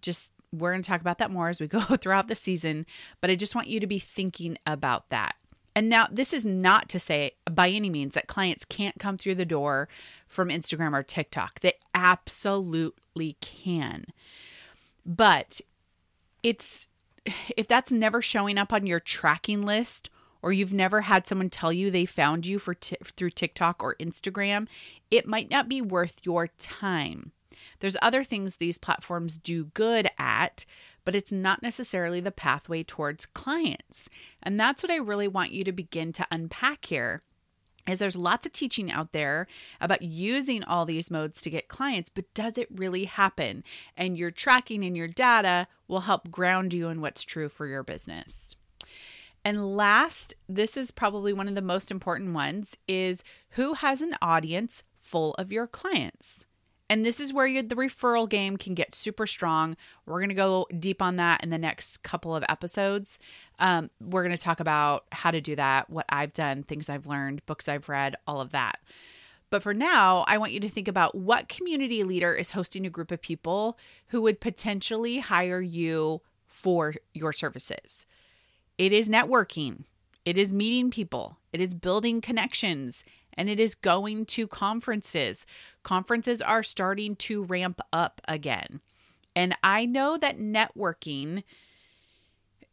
Just 0.00 0.32
we're 0.52 0.72
going 0.72 0.82
to 0.82 0.88
talk 0.88 1.00
about 1.00 1.18
that 1.18 1.30
more 1.30 1.48
as 1.48 1.60
we 1.60 1.66
go 1.68 1.80
throughout 1.80 2.28
the 2.28 2.34
season, 2.34 2.86
but 3.20 3.30
I 3.30 3.34
just 3.34 3.54
want 3.54 3.68
you 3.68 3.80
to 3.80 3.86
be 3.86 3.98
thinking 3.98 4.58
about 4.66 5.08
that. 5.10 5.36
And 5.74 5.90
now, 5.90 6.08
this 6.10 6.32
is 6.32 6.46
not 6.46 6.88
to 6.88 6.98
say 6.98 7.32
by 7.50 7.68
any 7.68 7.90
means 7.90 8.14
that 8.14 8.28
clients 8.28 8.64
can't 8.64 8.98
come 8.98 9.18
through 9.18 9.34
the 9.34 9.44
door 9.44 9.88
from 10.26 10.48
Instagram 10.48 10.94
or 10.94 11.02
TikTok. 11.02 11.60
They 11.60 11.74
absolutely 11.94 13.36
can. 13.42 14.06
But 15.04 15.60
it's 16.42 16.88
if 17.56 17.68
that's 17.68 17.92
never 17.92 18.22
showing 18.22 18.56
up 18.56 18.72
on 18.72 18.86
your 18.86 19.00
tracking 19.00 19.62
list 19.62 20.08
or 20.46 20.52
you've 20.52 20.72
never 20.72 21.00
had 21.00 21.26
someone 21.26 21.50
tell 21.50 21.72
you 21.72 21.90
they 21.90 22.06
found 22.06 22.46
you 22.46 22.56
for 22.60 22.72
t- 22.72 22.96
through 23.16 23.30
TikTok 23.30 23.82
or 23.82 23.96
Instagram, 23.96 24.68
it 25.10 25.26
might 25.26 25.50
not 25.50 25.68
be 25.68 25.82
worth 25.82 26.20
your 26.22 26.46
time. 26.46 27.32
There's 27.80 27.96
other 28.00 28.22
things 28.22 28.54
these 28.54 28.78
platforms 28.78 29.36
do 29.36 29.64
good 29.74 30.08
at, 30.20 30.64
but 31.04 31.16
it's 31.16 31.32
not 31.32 31.64
necessarily 31.64 32.20
the 32.20 32.30
pathway 32.30 32.84
towards 32.84 33.26
clients. 33.26 34.08
And 34.40 34.58
that's 34.58 34.84
what 34.84 34.92
I 34.92 34.98
really 34.98 35.26
want 35.26 35.50
you 35.50 35.64
to 35.64 35.72
begin 35.72 36.12
to 36.12 36.26
unpack 36.30 36.84
here. 36.84 37.24
Is 37.88 37.98
there's 37.98 38.16
lots 38.16 38.46
of 38.46 38.52
teaching 38.52 38.88
out 38.88 39.10
there 39.10 39.48
about 39.80 40.02
using 40.02 40.62
all 40.62 40.86
these 40.86 41.10
modes 41.10 41.40
to 41.40 41.50
get 41.50 41.66
clients, 41.66 42.08
but 42.08 42.32
does 42.34 42.56
it 42.56 42.68
really 42.70 43.06
happen? 43.06 43.64
And 43.96 44.16
your 44.16 44.30
tracking 44.30 44.84
and 44.84 44.96
your 44.96 45.08
data 45.08 45.66
will 45.88 46.02
help 46.02 46.30
ground 46.30 46.72
you 46.72 46.86
in 46.86 47.00
what's 47.00 47.24
true 47.24 47.48
for 47.48 47.66
your 47.66 47.82
business. 47.82 48.54
And 49.46 49.76
last, 49.76 50.34
this 50.48 50.76
is 50.76 50.90
probably 50.90 51.32
one 51.32 51.46
of 51.46 51.54
the 51.54 51.62
most 51.62 51.92
important 51.92 52.34
ones 52.34 52.76
is 52.88 53.22
who 53.50 53.74
has 53.74 54.00
an 54.00 54.16
audience 54.20 54.82
full 54.98 55.34
of 55.34 55.52
your 55.52 55.68
clients? 55.68 56.46
And 56.90 57.06
this 57.06 57.20
is 57.20 57.32
where 57.32 57.62
the 57.62 57.76
referral 57.76 58.28
game 58.28 58.56
can 58.56 58.74
get 58.74 58.92
super 58.92 59.24
strong. 59.24 59.76
We're 60.04 60.18
going 60.18 60.30
to 60.30 60.34
go 60.34 60.66
deep 60.76 61.00
on 61.00 61.14
that 61.16 61.44
in 61.44 61.50
the 61.50 61.58
next 61.58 62.02
couple 62.02 62.34
of 62.34 62.44
episodes. 62.48 63.20
Um, 63.60 63.88
we're 64.00 64.24
going 64.24 64.34
to 64.34 64.42
talk 64.42 64.58
about 64.58 65.04
how 65.12 65.30
to 65.30 65.40
do 65.40 65.54
that, 65.54 65.88
what 65.90 66.06
I've 66.08 66.32
done, 66.32 66.64
things 66.64 66.88
I've 66.88 67.06
learned, 67.06 67.46
books 67.46 67.68
I've 67.68 67.88
read, 67.88 68.16
all 68.26 68.40
of 68.40 68.50
that. 68.50 68.80
But 69.50 69.62
for 69.62 69.72
now, 69.72 70.24
I 70.26 70.38
want 70.38 70.54
you 70.54 70.60
to 70.60 70.68
think 70.68 70.88
about 70.88 71.14
what 71.14 71.48
community 71.48 72.02
leader 72.02 72.34
is 72.34 72.50
hosting 72.50 72.84
a 72.84 72.90
group 72.90 73.12
of 73.12 73.22
people 73.22 73.78
who 74.08 74.22
would 74.22 74.40
potentially 74.40 75.20
hire 75.20 75.60
you 75.60 76.20
for 76.48 76.96
your 77.14 77.32
services. 77.32 78.06
It 78.78 78.92
is 78.92 79.08
networking, 79.08 79.84
it 80.24 80.36
is 80.36 80.52
meeting 80.52 80.90
people, 80.90 81.38
it 81.52 81.60
is 81.60 81.74
building 81.74 82.20
connections, 82.20 83.04
and 83.34 83.48
it 83.48 83.60
is 83.60 83.74
going 83.74 84.26
to 84.26 84.46
conferences. 84.46 85.46
Conferences 85.82 86.42
are 86.42 86.62
starting 86.62 87.16
to 87.16 87.44
ramp 87.44 87.80
up 87.92 88.20
again. 88.26 88.80
And 89.34 89.54
I 89.62 89.84
know 89.84 90.16
that 90.16 90.38
networking 90.38 91.42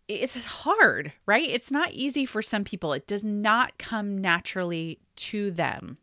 it's 0.08 0.46
hard, 0.46 1.14
right? 1.26 1.48
It's 1.50 1.72
not 1.72 1.92
easy 1.94 2.26
for 2.26 2.42
some 2.42 2.64
people. 2.64 2.94
It 2.94 3.08
does 3.08 3.24
not 3.24 3.78
come 3.78 4.18
naturally 4.18 5.00
to 5.16 5.52
them. 5.52 5.98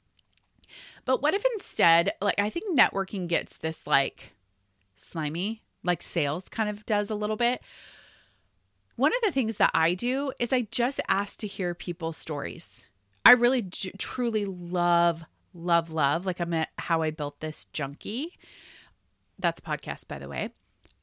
But 1.05 1.23
what 1.23 1.35
if 1.35 1.45
instead, 1.55 2.13
like 2.21 2.39
I 2.39 2.51
think 2.51 2.79
networking 2.79 3.27
gets 3.27 3.59
this 3.59 3.87
like 3.87 4.33
slimy, 4.95 5.63
like 5.83 6.03
sales 6.03 6.49
kind 6.49 6.69
of 6.71 6.87
does 6.87 7.11
a 7.11 7.15
little 7.15 7.37
bit. 7.37 7.61
One 9.01 9.15
of 9.15 9.23
the 9.23 9.33
things 9.33 9.57
that 9.57 9.71
I 9.73 9.95
do 9.95 10.31
is 10.39 10.53
I 10.53 10.69
just 10.71 11.01
ask 11.09 11.39
to 11.39 11.47
hear 11.47 11.75
people's 11.75 12.19
stories. 12.19 12.91
I 13.25 13.33
really 13.33 13.63
j- 13.63 13.93
truly 13.97 14.45
love, 14.45 15.25
love, 15.55 15.91
love. 15.91 16.27
Like 16.27 16.39
I'm 16.39 16.53
at 16.53 16.69
How 16.77 17.01
I 17.01 17.11
Built 17.11 17.41
This 17.41 17.65
Junkie. 17.73 18.39
That's 19.39 19.59
a 19.59 19.63
podcast, 19.63 20.07
by 20.07 20.19
the 20.19 20.29
way. 20.29 20.51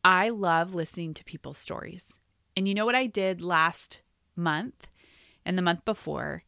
I 0.04 0.30
love 0.30 0.76
listening 0.76 1.16
to 1.16 1.24
people's 1.24 1.58
stories. 1.58 2.20
And 2.56 2.68
you 2.68 2.76
know 2.76 2.86
what 2.86 2.94
I 2.94 3.08
did 3.08 3.42
last 3.42 4.02
month 4.36 4.90
and 5.44 5.58
the 5.58 5.64
month 5.64 5.84
before 5.84 6.44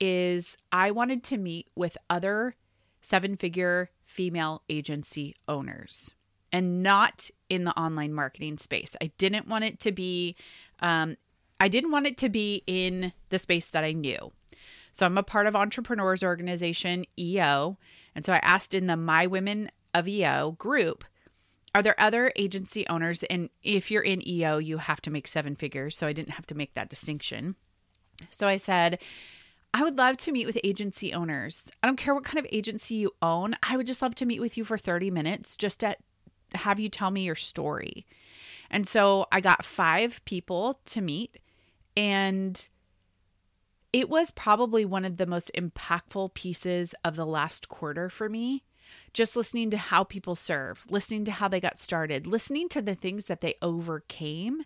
is 0.00 0.56
I 0.72 0.90
wanted 0.90 1.22
to 1.22 1.38
meet 1.38 1.68
with 1.76 1.96
other 2.10 2.56
seven 3.02 3.36
figure 3.36 3.90
female 4.04 4.64
agency 4.68 5.36
owners 5.46 6.12
and 6.52 6.82
not 6.82 7.30
in 7.48 7.64
the 7.64 7.78
online 7.78 8.12
marketing 8.12 8.58
space. 8.58 8.96
I 9.00 9.10
didn't 9.18 9.48
want 9.48 9.64
it 9.64 9.80
to 9.80 9.92
be, 9.92 10.36
um, 10.80 11.16
I 11.60 11.68
didn't 11.68 11.90
want 11.90 12.06
it 12.06 12.16
to 12.18 12.28
be 12.28 12.62
in 12.66 13.12
the 13.30 13.38
space 13.38 13.68
that 13.68 13.84
I 13.84 13.92
knew. 13.92 14.32
So 14.92 15.06
I'm 15.06 15.18
a 15.18 15.22
part 15.22 15.46
of 15.46 15.54
Entrepreneurs 15.54 16.22
Organization 16.22 17.04
EO. 17.18 17.78
And 18.14 18.24
so 18.24 18.32
I 18.32 18.40
asked 18.42 18.74
in 18.74 18.86
the 18.86 18.96
My 18.96 19.26
Women 19.26 19.70
of 19.94 20.08
EO 20.08 20.52
group, 20.52 21.04
are 21.74 21.82
there 21.82 22.00
other 22.00 22.32
agency 22.36 22.86
owners? 22.88 23.22
And 23.24 23.50
if 23.62 23.90
you're 23.90 24.02
in 24.02 24.26
EO, 24.26 24.58
you 24.58 24.78
have 24.78 25.00
to 25.02 25.10
make 25.10 25.28
seven 25.28 25.54
figures. 25.54 25.96
So 25.96 26.06
I 26.06 26.12
didn't 26.12 26.32
have 26.32 26.46
to 26.46 26.54
make 26.54 26.74
that 26.74 26.88
distinction. 26.88 27.56
So 28.30 28.48
I 28.48 28.56
said, 28.56 28.98
I 29.74 29.82
would 29.82 29.98
love 29.98 30.16
to 30.18 30.32
meet 30.32 30.46
with 30.46 30.58
agency 30.64 31.12
owners. 31.12 31.70
I 31.82 31.86
don't 31.86 31.96
care 31.96 32.14
what 32.14 32.24
kind 32.24 32.38
of 32.38 32.50
agency 32.50 32.94
you 32.94 33.12
own. 33.20 33.54
I 33.62 33.76
would 33.76 33.86
just 33.86 34.00
love 34.00 34.14
to 34.16 34.26
meet 34.26 34.40
with 34.40 34.56
you 34.56 34.64
for 34.64 34.78
30 34.78 35.10
minutes 35.10 35.56
just 35.56 35.80
to 35.80 35.94
have 36.54 36.80
you 36.80 36.88
tell 36.88 37.10
me 37.10 37.22
your 37.22 37.34
story. 37.34 38.06
And 38.70 38.86
so 38.86 39.26
I 39.32 39.40
got 39.40 39.64
five 39.64 40.20
people 40.24 40.80
to 40.86 41.00
meet, 41.00 41.38
and 41.96 42.68
it 43.92 44.08
was 44.08 44.30
probably 44.30 44.84
one 44.84 45.04
of 45.04 45.16
the 45.16 45.26
most 45.26 45.50
impactful 45.56 46.34
pieces 46.34 46.94
of 47.04 47.16
the 47.16 47.26
last 47.26 47.68
quarter 47.68 48.10
for 48.10 48.28
me. 48.28 48.64
Just 49.12 49.36
listening 49.36 49.70
to 49.70 49.76
how 49.76 50.04
people 50.04 50.34
serve, 50.34 50.84
listening 50.88 51.24
to 51.26 51.32
how 51.32 51.48
they 51.48 51.60
got 51.60 51.78
started, 51.78 52.26
listening 52.26 52.68
to 52.70 52.80
the 52.80 52.94
things 52.94 53.26
that 53.26 53.40
they 53.40 53.54
overcame. 53.60 54.62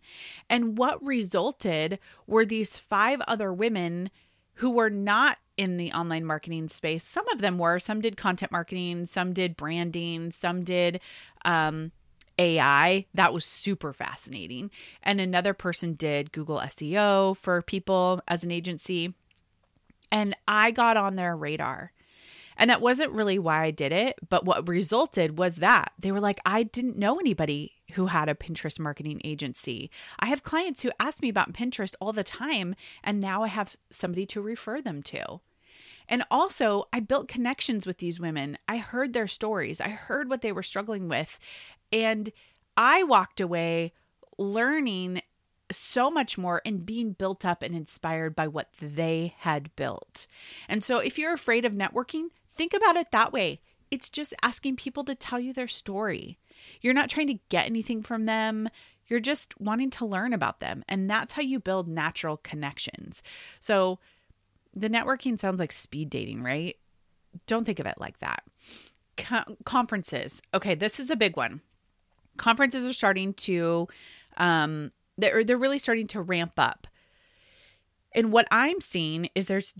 And 0.49 0.79
what 0.79 1.05
resulted 1.05 1.99
were 2.27 2.45
these 2.45 2.79
five 2.79 3.21
other 3.23 3.53
women 3.53 4.11
who 4.55 4.71
were 4.71 4.91
not 4.91 5.39
in 5.57 5.77
the 5.77 5.93
online 5.93 6.25
marketing 6.25 6.69
space. 6.69 7.07
Some 7.07 7.29
of 7.29 7.41
them 7.41 7.59
were, 7.59 7.79
some 7.79 8.01
did 8.01 8.17
content 8.17 8.53
marketing, 8.53 9.07
some 9.07 9.33
did 9.33 9.57
branding, 9.57 10.31
some 10.31 10.65
did 10.65 11.01
um, 11.45 11.93
AI. 12.39 13.07
That 13.15 13.33
was 13.33 13.45
super 13.45 13.93
fascinating. 13.93 14.71
And 15.03 15.21
another 15.21 15.55
person 15.55 15.95
did 15.95 16.33
Google 16.33 16.59
SEO 16.59 17.37
for 17.37 17.63
people 17.63 18.23
as 18.27 18.45
an 18.45 18.51
agency. 18.51 19.15
And 20.11 20.37
I 20.47 20.71
got 20.71 20.97
on 20.97 21.17
their 21.17 21.37
radar. 21.37 21.93
And 22.57 22.69
that 22.69 22.83
wasn't 22.83 23.13
really 23.13 23.39
why 23.39 23.65
I 23.65 23.71
did 23.71 23.93
it, 23.93 24.17
but 24.29 24.45
what 24.45 24.69
resulted 24.69 25.39
was 25.39 25.57
that 25.57 25.93
they 25.99 26.13
were 26.13 26.21
like, 26.21 26.39
I 26.45 26.65
didn't 26.65 26.99
know 26.99 27.19
anybody 27.19 27.73
who 27.93 28.07
had 28.07 28.29
a 28.29 28.35
Pinterest 28.35 28.79
marketing 28.79 29.21
agency. 29.25 29.91
I 30.19 30.27
have 30.27 30.43
clients 30.43 30.83
who 30.83 30.91
ask 31.01 31.23
me 31.23 31.29
about 31.29 31.53
Pinterest 31.53 31.95
all 32.01 32.13
the 32.13 32.25
time, 32.25 32.75
and 33.03 33.21
now 33.21 33.43
I 33.43 33.49
have 33.49 33.77
somebody 33.91 34.27
to 34.27 34.41
refer 34.41 34.81
them 34.81 35.03
to. 35.05 35.41
And 36.09 36.25
also, 36.31 36.89
I 36.93 37.01
built 37.01 37.29
connections 37.29 37.87
with 37.87 37.99
these 37.99 38.21
women. 38.21 38.59
I 38.69 38.79
heard 38.79 39.13
their 39.13 39.29
stories, 39.29 39.81
I 39.81 39.89
heard 39.89 40.29
what 40.29 40.43
they 40.43 40.53
were 40.53 40.63
struggling 40.63 41.09
with. 41.09 41.39
And 41.93 42.31
I 42.77 43.03
walked 43.03 43.41
away 43.41 43.93
learning 44.39 45.23
so 45.71 46.11
much 46.11 46.37
more 46.37 46.61
and 46.65 46.85
being 46.85 47.13
built 47.13 47.45
up 47.45 47.63
and 47.63 47.75
inspired 47.75 48.35
by 48.35 48.49
what 48.49 48.69
they 48.81 49.35
had 49.39 49.75
built. 49.77 50.27
And 50.69 50.83
so, 50.83 50.99
if 50.99 51.19
you're 51.19 51.35
afraid 51.35 51.65
of 51.65 51.73
networking, 51.73 52.29
think 52.55 52.75
about 52.75 52.97
it 52.97 53.11
that 53.13 53.33
way. 53.33 53.61
It's 53.91 54.09
just 54.09 54.35
asking 54.43 54.77
people 54.77 55.05
to 55.05 55.15
tell 55.15 55.39
you 55.39 55.53
their 55.53 55.69
story. 55.69 56.39
You're 56.81 56.95
not 56.95 57.11
trying 57.11 57.29
to 57.29 57.39
get 57.49 57.67
anything 57.67 58.03
from 58.03 58.25
them. 58.25 58.69
You're 59.07 59.21
just 59.21 59.59
wanting 59.61 59.91
to 59.91 60.07
learn 60.07 60.33
about 60.33 60.61
them. 60.61 60.85
And 60.89 61.09
that's 61.09 61.33
how 61.33 61.43
you 61.43 61.61
build 61.61 61.89
natural 61.89 62.39
connections. 62.39 63.23
So, 63.61 63.99
the 64.75 64.89
networking 64.89 65.39
sounds 65.39 65.61
like 65.61 65.73
speed 65.73 66.09
dating, 66.09 66.43
right? 66.43 66.77
Don't 67.47 67.65
think 67.65 67.79
of 67.79 67.87
it 67.87 67.97
like 67.99 68.19
that. 68.21 68.43
Co- 69.19 69.57
conferences. 69.65 70.41
Okay, 70.55 70.75
this 70.75 70.99
is 70.99 71.11
a 71.11 71.17
big 71.17 71.37
one. 71.37 71.61
Conferences 72.39 72.87
are 72.87 72.95
starting 72.95 73.35
to 73.35 73.87
um 74.39 74.91
they're 75.19 75.45
they're 75.45 75.59
really 75.59 75.79
starting 75.79 76.07
to 76.09 76.23
ramp 76.23 76.55
up. 76.57 76.87
And 78.15 78.33
what 78.33 78.49
I'm 78.51 78.81
seeing 78.81 79.29
is 79.35 79.47
there's 79.47 79.75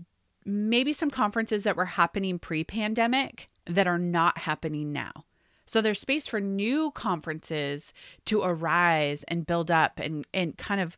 maybe 0.45 0.93
some 0.93 1.09
conferences 1.09 1.63
that 1.63 1.75
were 1.75 1.85
happening 1.85 2.39
pre-pandemic 2.39 3.49
that 3.65 3.87
are 3.87 3.99
not 3.99 4.39
happening 4.39 4.91
now. 4.91 5.25
So 5.65 5.81
there's 5.81 5.99
space 5.99 6.27
for 6.27 6.39
new 6.41 6.91
conferences 6.91 7.93
to 8.25 8.41
arise 8.41 9.23
and 9.27 9.45
build 9.45 9.71
up 9.71 9.99
and 9.99 10.25
and 10.33 10.57
kind 10.57 10.81
of 10.81 10.97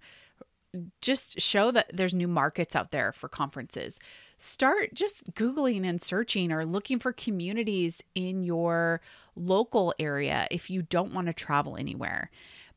just 1.01 1.39
show 1.39 1.71
that 1.71 1.89
there's 1.93 2.13
new 2.13 2.28
markets 2.28 2.75
out 2.75 2.91
there 2.91 3.12
for 3.12 3.30
conferences. 3.30 3.99
Start 4.38 4.93
just 4.93 5.34
Googling 5.34 5.88
and 5.88 6.01
searching 6.01 6.51
or 6.51 6.65
looking 6.65 6.99
for 6.99 7.13
communities 7.13 8.04
in 8.13 8.43
your 8.43 9.01
local 9.36 9.93
area 9.99 10.47
if 10.51 10.69
you 10.69 10.82
don't 10.82 11.13
want 11.13 11.28
to 11.28 11.34
travel 11.34 11.78
anywhere. 11.78 12.30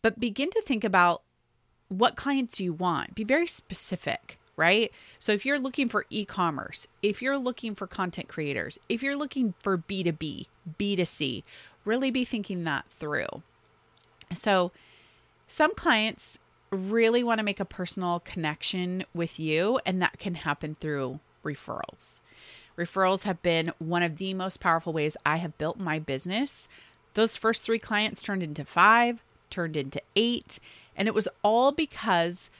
But 0.03 0.21
begin 0.21 0.51
to 0.51 0.63
think 0.63 0.85
about 0.85 1.23
what 1.89 2.17
clients 2.17 2.61
you 2.61 2.73
want. 2.73 3.15
Be 3.15 3.25
very 3.25 3.47
specific, 3.47 4.39
right? 4.57 4.93
So 5.19 5.33
if 5.33 5.45
you're 5.45 5.59
looking 5.59 5.89
for 5.89 6.07
e 6.11 6.25
commerce, 6.25 6.87
if 7.03 7.21
you're 7.21 7.39
looking 7.39 7.75
for 7.75 7.87
content 7.87 8.29
creators, 8.29 8.79
if 8.89 9.03
you're 9.03 9.17
looking 9.17 9.55
for 9.61 9.77
B2B, 9.77 10.47
B2C, 10.79 11.43
really 11.89 12.11
be 12.11 12.25
thinking 12.25 12.65
that 12.65 12.85
through. 12.91 13.43
So 14.35 14.71
some 15.49 15.75
clients 15.75 16.39
really 16.71 17.25
want 17.25 17.39
to 17.39 17.45
make 17.45 17.61
a 17.61 17.65
personal 17.65 18.21
connection 18.21 19.05
with 19.15 19.41
you, 19.41 19.81
and 19.87 20.01
that 20.03 20.19
can 20.19 20.35
happen 20.35 20.75
through 20.75 21.21
referrals. 21.43 22.21
Referrals 22.77 23.25
have 23.25 23.43
been 23.43 23.73
one 23.79 24.03
of 24.03 24.19
the 24.19 24.35
most 24.35 24.61
powerful 24.61 24.93
ways 24.93 25.17
I 25.25 25.39
have 25.39 25.59
built 25.59 25.81
my 25.81 25.99
business. 25.99 26.69
Those 27.15 27.37
first 27.37 27.65
three 27.65 27.79
clients 27.79 28.23
turned 28.23 28.43
into 28.43 28.65
five, 28.65 29.25
turned 29.51 29.77
into 29.77 30.03
eight, 30.15 30.61
and 30.95 31.09
it 31.09 31.15
was 31.15 31.27
all 31.43 31.73
because 31.73 32.51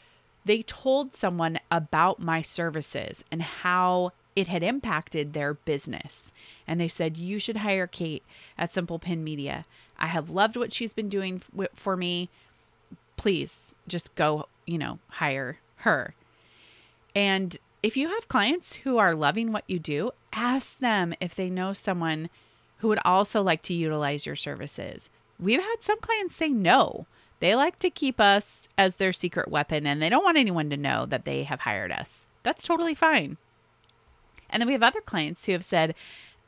they 0.45 0.63
told 0.63 1.15
someone 1.15 1.59
about 1.71 2.19
my 2.19 2.41
services 2.41 3.23
and 3.31 3.43
how 3.43 4.13
it 4.39 4.47
had 4.47 4.63
impacted 4.63 5.33
their 5.33 5.55
business. 5.55 6.33
And 6.65 6.81
they 6.81 6.87
said, 6.87 7.17
You 7.17 7.41
should 7.41 7.59
hire 7.59 7.89
Kate 7.89 8.23
at 8.57 8.73
Simple 8.73 9.01
Pin 9.01 9.25
Media. 9.25 9.67
I 9.99 10.07
have 10.07 10.31
loved 10.31 10.57
what 10.57 10.73
she's 10.73 10.93
been 10.93 11.09
doing 11.09 11.43
for 11.75 11.97
me. 11.97 12.31
Please 13.17 13.75
just 13.89 14.15
go, 14.15 14.47
you 14.65 14.79
know, 14.79 15.01
hire 15.09 15.59
her. 15.79 16.15
And 17.17 17.59
if 17.83 17.97
you 17.97 18.11
have 18.11 18.29
clients 18.29 18.77
who 18.77 18.97
are 18.97 19.13
loving 19.13 19.51
what 19.51 19.65
you 19.67 19.81
do, 19.81 20.13
ask 20.33 20.79
them 20.79 21.15
if 21.21 21.35
they 21.35 21.51
know 21.51 21.73
someone 21.73 22.31
who 22.77 22.87
would 22.87 23.01
also 23.05 23.43
like 23.43 23.63
to 23.63 23.75
utilize 23.75 24.25
your 24.25 24.37
services. 24.37 25.11
We've 25.41 25.61
had 25.61 25.79
some 25.81 25.99
clients 25.99 26.37
say 26.37 26.51
no. 26.51 27.07
They 27.41 27.57
like 27.57 27.81
to 27.81 27.91
keep 27.91 28.21
us 28.21 28.69
as 28.79 28.97
their 28.97 29.13
secret 29.13 29.49
weapon 29.49 29.85
and 29.85 30.01
they 30.01 30.09
don't 30.09 30.25
want 30.25 30.39
anyone 30.39 30.71
to 30.71 30.77
know 30.77 31.07
that 31.07 31.25
they 31.25 31.43
have 31.43 31.61
hired 31.61 31.91
us. 31.91 32.29
That's 32.45 32.63
totally 32.63 32.95
fine. 32.95 33.37
And 34.51 34.61
then 34.61 34.67
we 34.67 34.73
have 34.73 34.83
other 34.83 35.01
clients 35.01 35.47
who 35.47 35.53
have 35.53 35.65
said, 35.65 35.95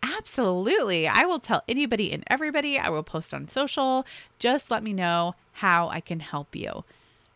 Absolutely. 0.02 1.06
I 1.06 1.24
will 1.24 1.40
tell 1.40 1.62
anybody 1.68 2.12
and 2.12 2.24
everybody. 2.26 2.78
I 2.78 2.88
will 2.88 3.02
post 3.02 3.34
on 3.34 3.48
social. 3.48 4.06
Just 4.38 4.70
let 4.70 4.82
me 4.82 4.92
know 4.92 5.34
how 5.52 5.88
I 5.88 6.00
can 6.00 6.20
help 6.20 6.56
you. 6.56 6.84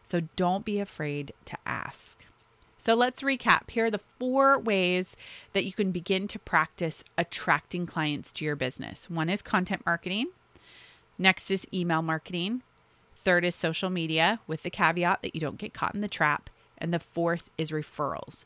So 0.03 0.23
don't 0.37 0.65
be 0.65 0.81
afraid 0.81 1.33
to 1.47 1.59
ask. 1.67 2.25
So 2.85 2.95
let's 2.95 3.23
recap. 3.23 3.71
Here 3.71 3.87
are 3.87 3.91
the 3.91 3.99
four 4.19 4.59
ways 4.59 5.17
that 5.55 5.65
you 5.65 5.73
can 5.73 5.91
begin 5.91 6.29
to 6.29 6.39
practice 6.39 7.03
attracting 7.17 7.87
clients 7.87 8.31
to 8.33 8.45
your 8.45 8.57
business. 8.57 9.09
One 9.09 9.31
is 9.31 9.41
content 9.41 9.87
marketing, 9.87 10.29
next 11.19 11.51
is 11.51 11.67
email 11.73 12.03
marketing, 12.03 12.63
third 13.17 13.43
is 13.43 13.55
social 13.55 13.89
media, 13.89 14.41
with 14.47 14.65
the 14.65 14.71
caveat 14.71 15.23
that 15.23 15.35
you 15.35 15.41
don't 15.41 15.57
get 15.57 15.73
caught 15.73 15.95
in 15.95 16.03
the 16.03 16.09
trap, 16.09 16.51
and 16.77 16.93
the 16.93 16.99
fourth 16.99 17.49
is 17.57 17.71
referrals. 17.71 18.45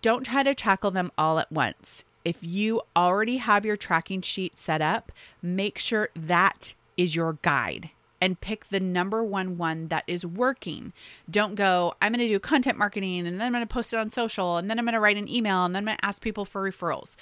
Don't 0.00 0.24
try 0.24 0.42
to 0.42 0.54
tackle 0.54 0.90
them 0.90 1.10
all 1.18 1.38
at 1.38 1.50
once. 1.50 2.04
If 2.24 2.38
you 2.42 2.82
already 2.94 3.38
have 3.38 3.64
your 3.64 3.76
tracking 3.76 4.22
sheet 4.22 4.58
set 4.58 4.82
up, 4.82 5.12
make 5.42 5.78
sure 5.78 6.10
that 6.14 6.74
is 6.96 7.16
your 7.16 7.38
guide 7.42 7.90
and 8.20 8.40
pick 8.40 8.68
the 8.68 8.80
number 8.80 9.22
one 9.22 9.56
one 9.56 9.88
that 9.88 10.04
is 10.06 10.26
working. 10.26 10.92
Don't 11.30 11.54
go, 11.54 11.94
I'm 12.02 12.12
going 12.12 12.26
to 12.26 12.32
do 12.32 12.38
content 12.38 12.78
marketing 12.78 13.26
and 13.26 13.40
then 13.40 13.46
I'm 13.46 13.52
going 13.52 13.66
to 13.66 13.72
post 13.72 13.92
it 13.92 13.98
on 13.98 14.10
social 14.10 14.56
and 14.56 14.68
then 14.68 14.78
I'm 14.78 14.84
going 14.84 14.94
to 14.94 15.00
write 15.00 15.16
an 15.16 15.28
email 15.28 15.64
and 15.64 15.74
then 15.74 15.82
I'm 15.82 15.86
going 15.86 15.98
to 15.98 16.04
ask 16.04 16.22
people 16.22 16.44
for 16.44 16.68
referrals. 16.68 17.16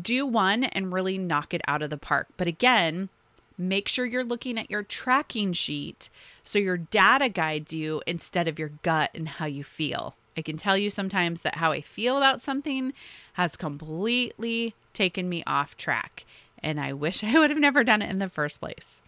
Do 0.00 0.26
one 0.26 0.64
and 0.64 0.92
really 0.92 1.16
knock 1.18 1.54
it 1.54 1.62
out 1.66 1.82
of 1.82 1.90
the 1.90 1.96
park. 1.96 2.28
But 2.36 2.46
again, 2.46 3.08
make 3.56 3.88
sure 3.88 4.04
you're 4.04 4.24
looking 4.24 4.58
at 4.58 4.70
your 4.70 4.82
tracking 4.82 5.52
sheet 5.52 6.10
so 6.44 6.58
your 6.58 6.76
data 6.76 7.28
guides 7.28 7.72
you 7.72 8.02
instead 8.06 8.48
of 8.48 8.58
your 8.58 8.72
gut 8.82 9.10
and 9.14 9.28
how 9.28 9.46
you 9.46 9.64
feel. 9.64 10.14
I 10.38 10.42
can 10.42 10.56
tell 10.56 10.78
you 10.78 10.88
sometimes 10.88 11.40
that 11.42 11.56
how 11.56 11.72
I 11.72 11.80
feel 11.80 12.16
about 12.16 12.40
something 12.40 12.92
has 13.32 13.56
completely 13.56 14.74
taken 14.94 15.28
me 15.28 15.42
off 15.48 15.76
track. 15.76 16.24
And 16.62 16.80
I 16.80 16.92
wish 16.92 17.24
I 17.24 17.38
would 17.38 17.50
have 17.50 17.58
never 17.58 17.82
done 17.82 18.02
it 18.02 18.10
in 18.10 18.20
the 18.20 18.28
first 18.28 18.60
place. 18.60 19.02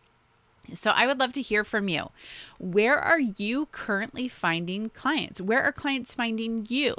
So 0.75 0.91
I 0.91 1.07
would 1.07 1.19
love 1.19 1.33
to 1.35 1.43
hear 1.43 1.65
from 1.65 1.89
you. 1.89 2.11
Where 2.59 2.99
are 2.99 3.21
you 3.21 3.67
currently 3.67 4.29
finding 4.29 4.91
clients? 4.91 5.41
Where 5.41 5.63
are 5.63 5.73
clients 5.73 6.15
finding 6.15 6.67
you? 6.69 6.95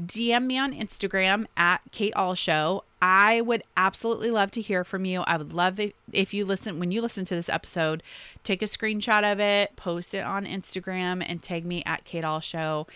DM 0.00 0.46
me 0.46 0.58
on 0.58 0.72
Instagram 0.72 1.46
at 1.56 1.80
Kate 1.90 2.12
Ahl 2.16 2.34
Show. 2.34 2.84
I 3.00 3.40
would 3.40 3.62
absolutely 3.76 4.30
love 4.30 4.50
to 4.52 4.60
hear 4.60 4.84
from 4.84 5.04
you. 5.04 5.20
I 5.22 5.36
would 5.36 5.52
love 5.52 5.80
if, 6.12 6.34
you 6.34 6.44
listen 6.44 6.80
when 6.80 6.90
you 6.90 7.00
listen 7.00 7.24
to 7.26 7.34
this 7.34 7.48
episode, 7.48 8.02
take 8.42 8.60
a 8.62 8.66
screenshot 8.66 9.30
of 9.30 9.40
it, 9.40 9.76
post 9.76 10.14
it 10.14 10.24
on 10.24 10.44
Instagram, 10.44 11.24
and 11.26 11.42
tag 11.42 11.64
me 11.64 11.82
at 11.86 12.04
Kate 12.04 12.24
Ahl 12.24 12.40
Show, 12.40 12.86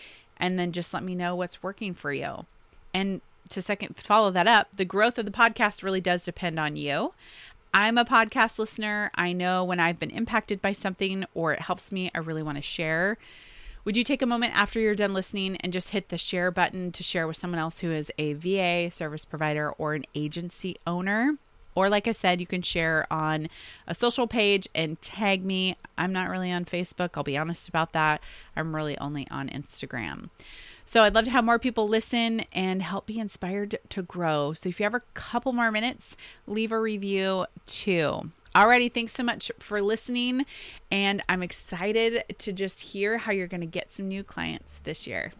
and 0.43 0.59
then 0.59 0.73
just 0.73 0.93
let 0.93 1.03
me 1.03 1.15
know 1.15 1.37
what's 1.37 1.63
working 1.63 1.93
for 1.93 2.11
you. 2.11 2.45
And 2.93 3.21
to 3.47 3.61
second 3.61 3.95
follow 3.95 4.29
that 4.31 4.45
up, 4.45 4.67
the 4.75 4.83
growth 4.83 5.17
of 5.17 5.23
the 5.23 5.31
podcast 5.31 5.83
really 5.83 6.01
does 6.01 6.25
depend 6.25 6.59
on 6.59 6.75
you. 6.75 7.13
I'm 7.73 7.97
a 7.97 8.03
podcast 8.03 8.59
listener. 8.59 9.09
I 9.15 9.31
know 9.31 9.63
when 9.63 9.79
I've 9.79 9.99
been 9.99 10.09
impacted 10.09 10.61
by 10.61 10.73
something 10.73 11.23
or 11.33 11.53
it 11.53 11.61
helps 11.61 11.93
me, 11.93 12.11
I 12.13 12.17
really 12.17 12.43
want 12.43 12.57
to 12.57 12.61
share. 12.61 13.17
Would 13.85 13.95
you 13.95 14.03
take 14.03 14.21
a 14.21 14.25
moment 14.25 14.53
after 14.53 14.81
you're 14.81 14.95
done 14.95 15.13
listening 15.13 15.55
and 15.61 15.71
just 15.71 15.91
hit 15.91 16.09
the 16.09 16.17
share 16.17 16.51
button 16.51 16.91
to 16.91 17.03
share 17.03 17.25
with 17.25 17.37
someone 17.37 17.59
else 17.59 17.79
who 17.79 17.93
is 17.93 18.11
a 18.17 18.33
VA, 18.33 18.91
service 18.91 19.23
provider, 19.23 19.71
or 19.71 19.93
an 19.93 20.03
agency 20.13 20.75
owner? 20.85 21.37
Or, 21.75 21.89
like 21.89 22.07
I 22.07 22.11
said, 22.11 22.39
you 22.39 22.47
can 22.47 22.61
share 22.61 23.07
on 23.11 23.49
a 23.87 23.95
social 23.95 24.27
page 24.27 24.67
and 24.75 25.01
tag 25.01 25.43
me. 25.43 25.77
I'm 25.97 26.13
not 26.13 26.29
really 26.29 26.51
on 26.51 26.65
Facebook. 26.65 27.11
I'll 27.15 27.23
be 27.23 27.37
honest 27.37 27.67
about 27.67 27.93
that. 27.93 28.21
I'm 28.55 28.75
really 28.75 28.97
only 28.97 29.27
on 29.29 29.49
Instagram. 29.49 30.29
So 30.85 31.03
I'd 31.03 31.15
love 31.15 31.25
to 31.25 31.31
have 31.31 31.45
more 31.45 31.59
people 31.59 31.87
listen 31.87 32.41
and 32.51 32.81
help 32.81 33.05
be 33.05 33.19
inspired 33.19 33.77
to 33.89 34.01
grow. 34.01 34.53
So 34.53 34.69
if 34.69 34.79
you 34.79 34.83
have 34.83 34.93
a 34.93 35.01
couple 35.13 35.53
more 35.53 35.71
minutes, 35.71 36.17
leave 36.45 36.71
a 36.71 36.79
review 36.79 37.45
too. 37.65 38.31
Alrighty, 38.53 38.93
thanks 38.93 39.13
so 39.13 39.23
much 39.23 39.51
for 39.59 39.81
listening. 39.81 40.45
And 40.91 41.23
I'm 41.27 41.41
excited 41.41 42.23
to 42.37 42.53
just 42.53 42.81
hear 42.81 43.17
how 43.17 43.31
you're 43.31 43.47
going 43.47 43.61
to 43.61 43.67
get 43.67 43.91
some 43.91 44.07
new 44.07 44.23
clients 44.23 44.79
this 44.83 45.07
year. 45.07 45.33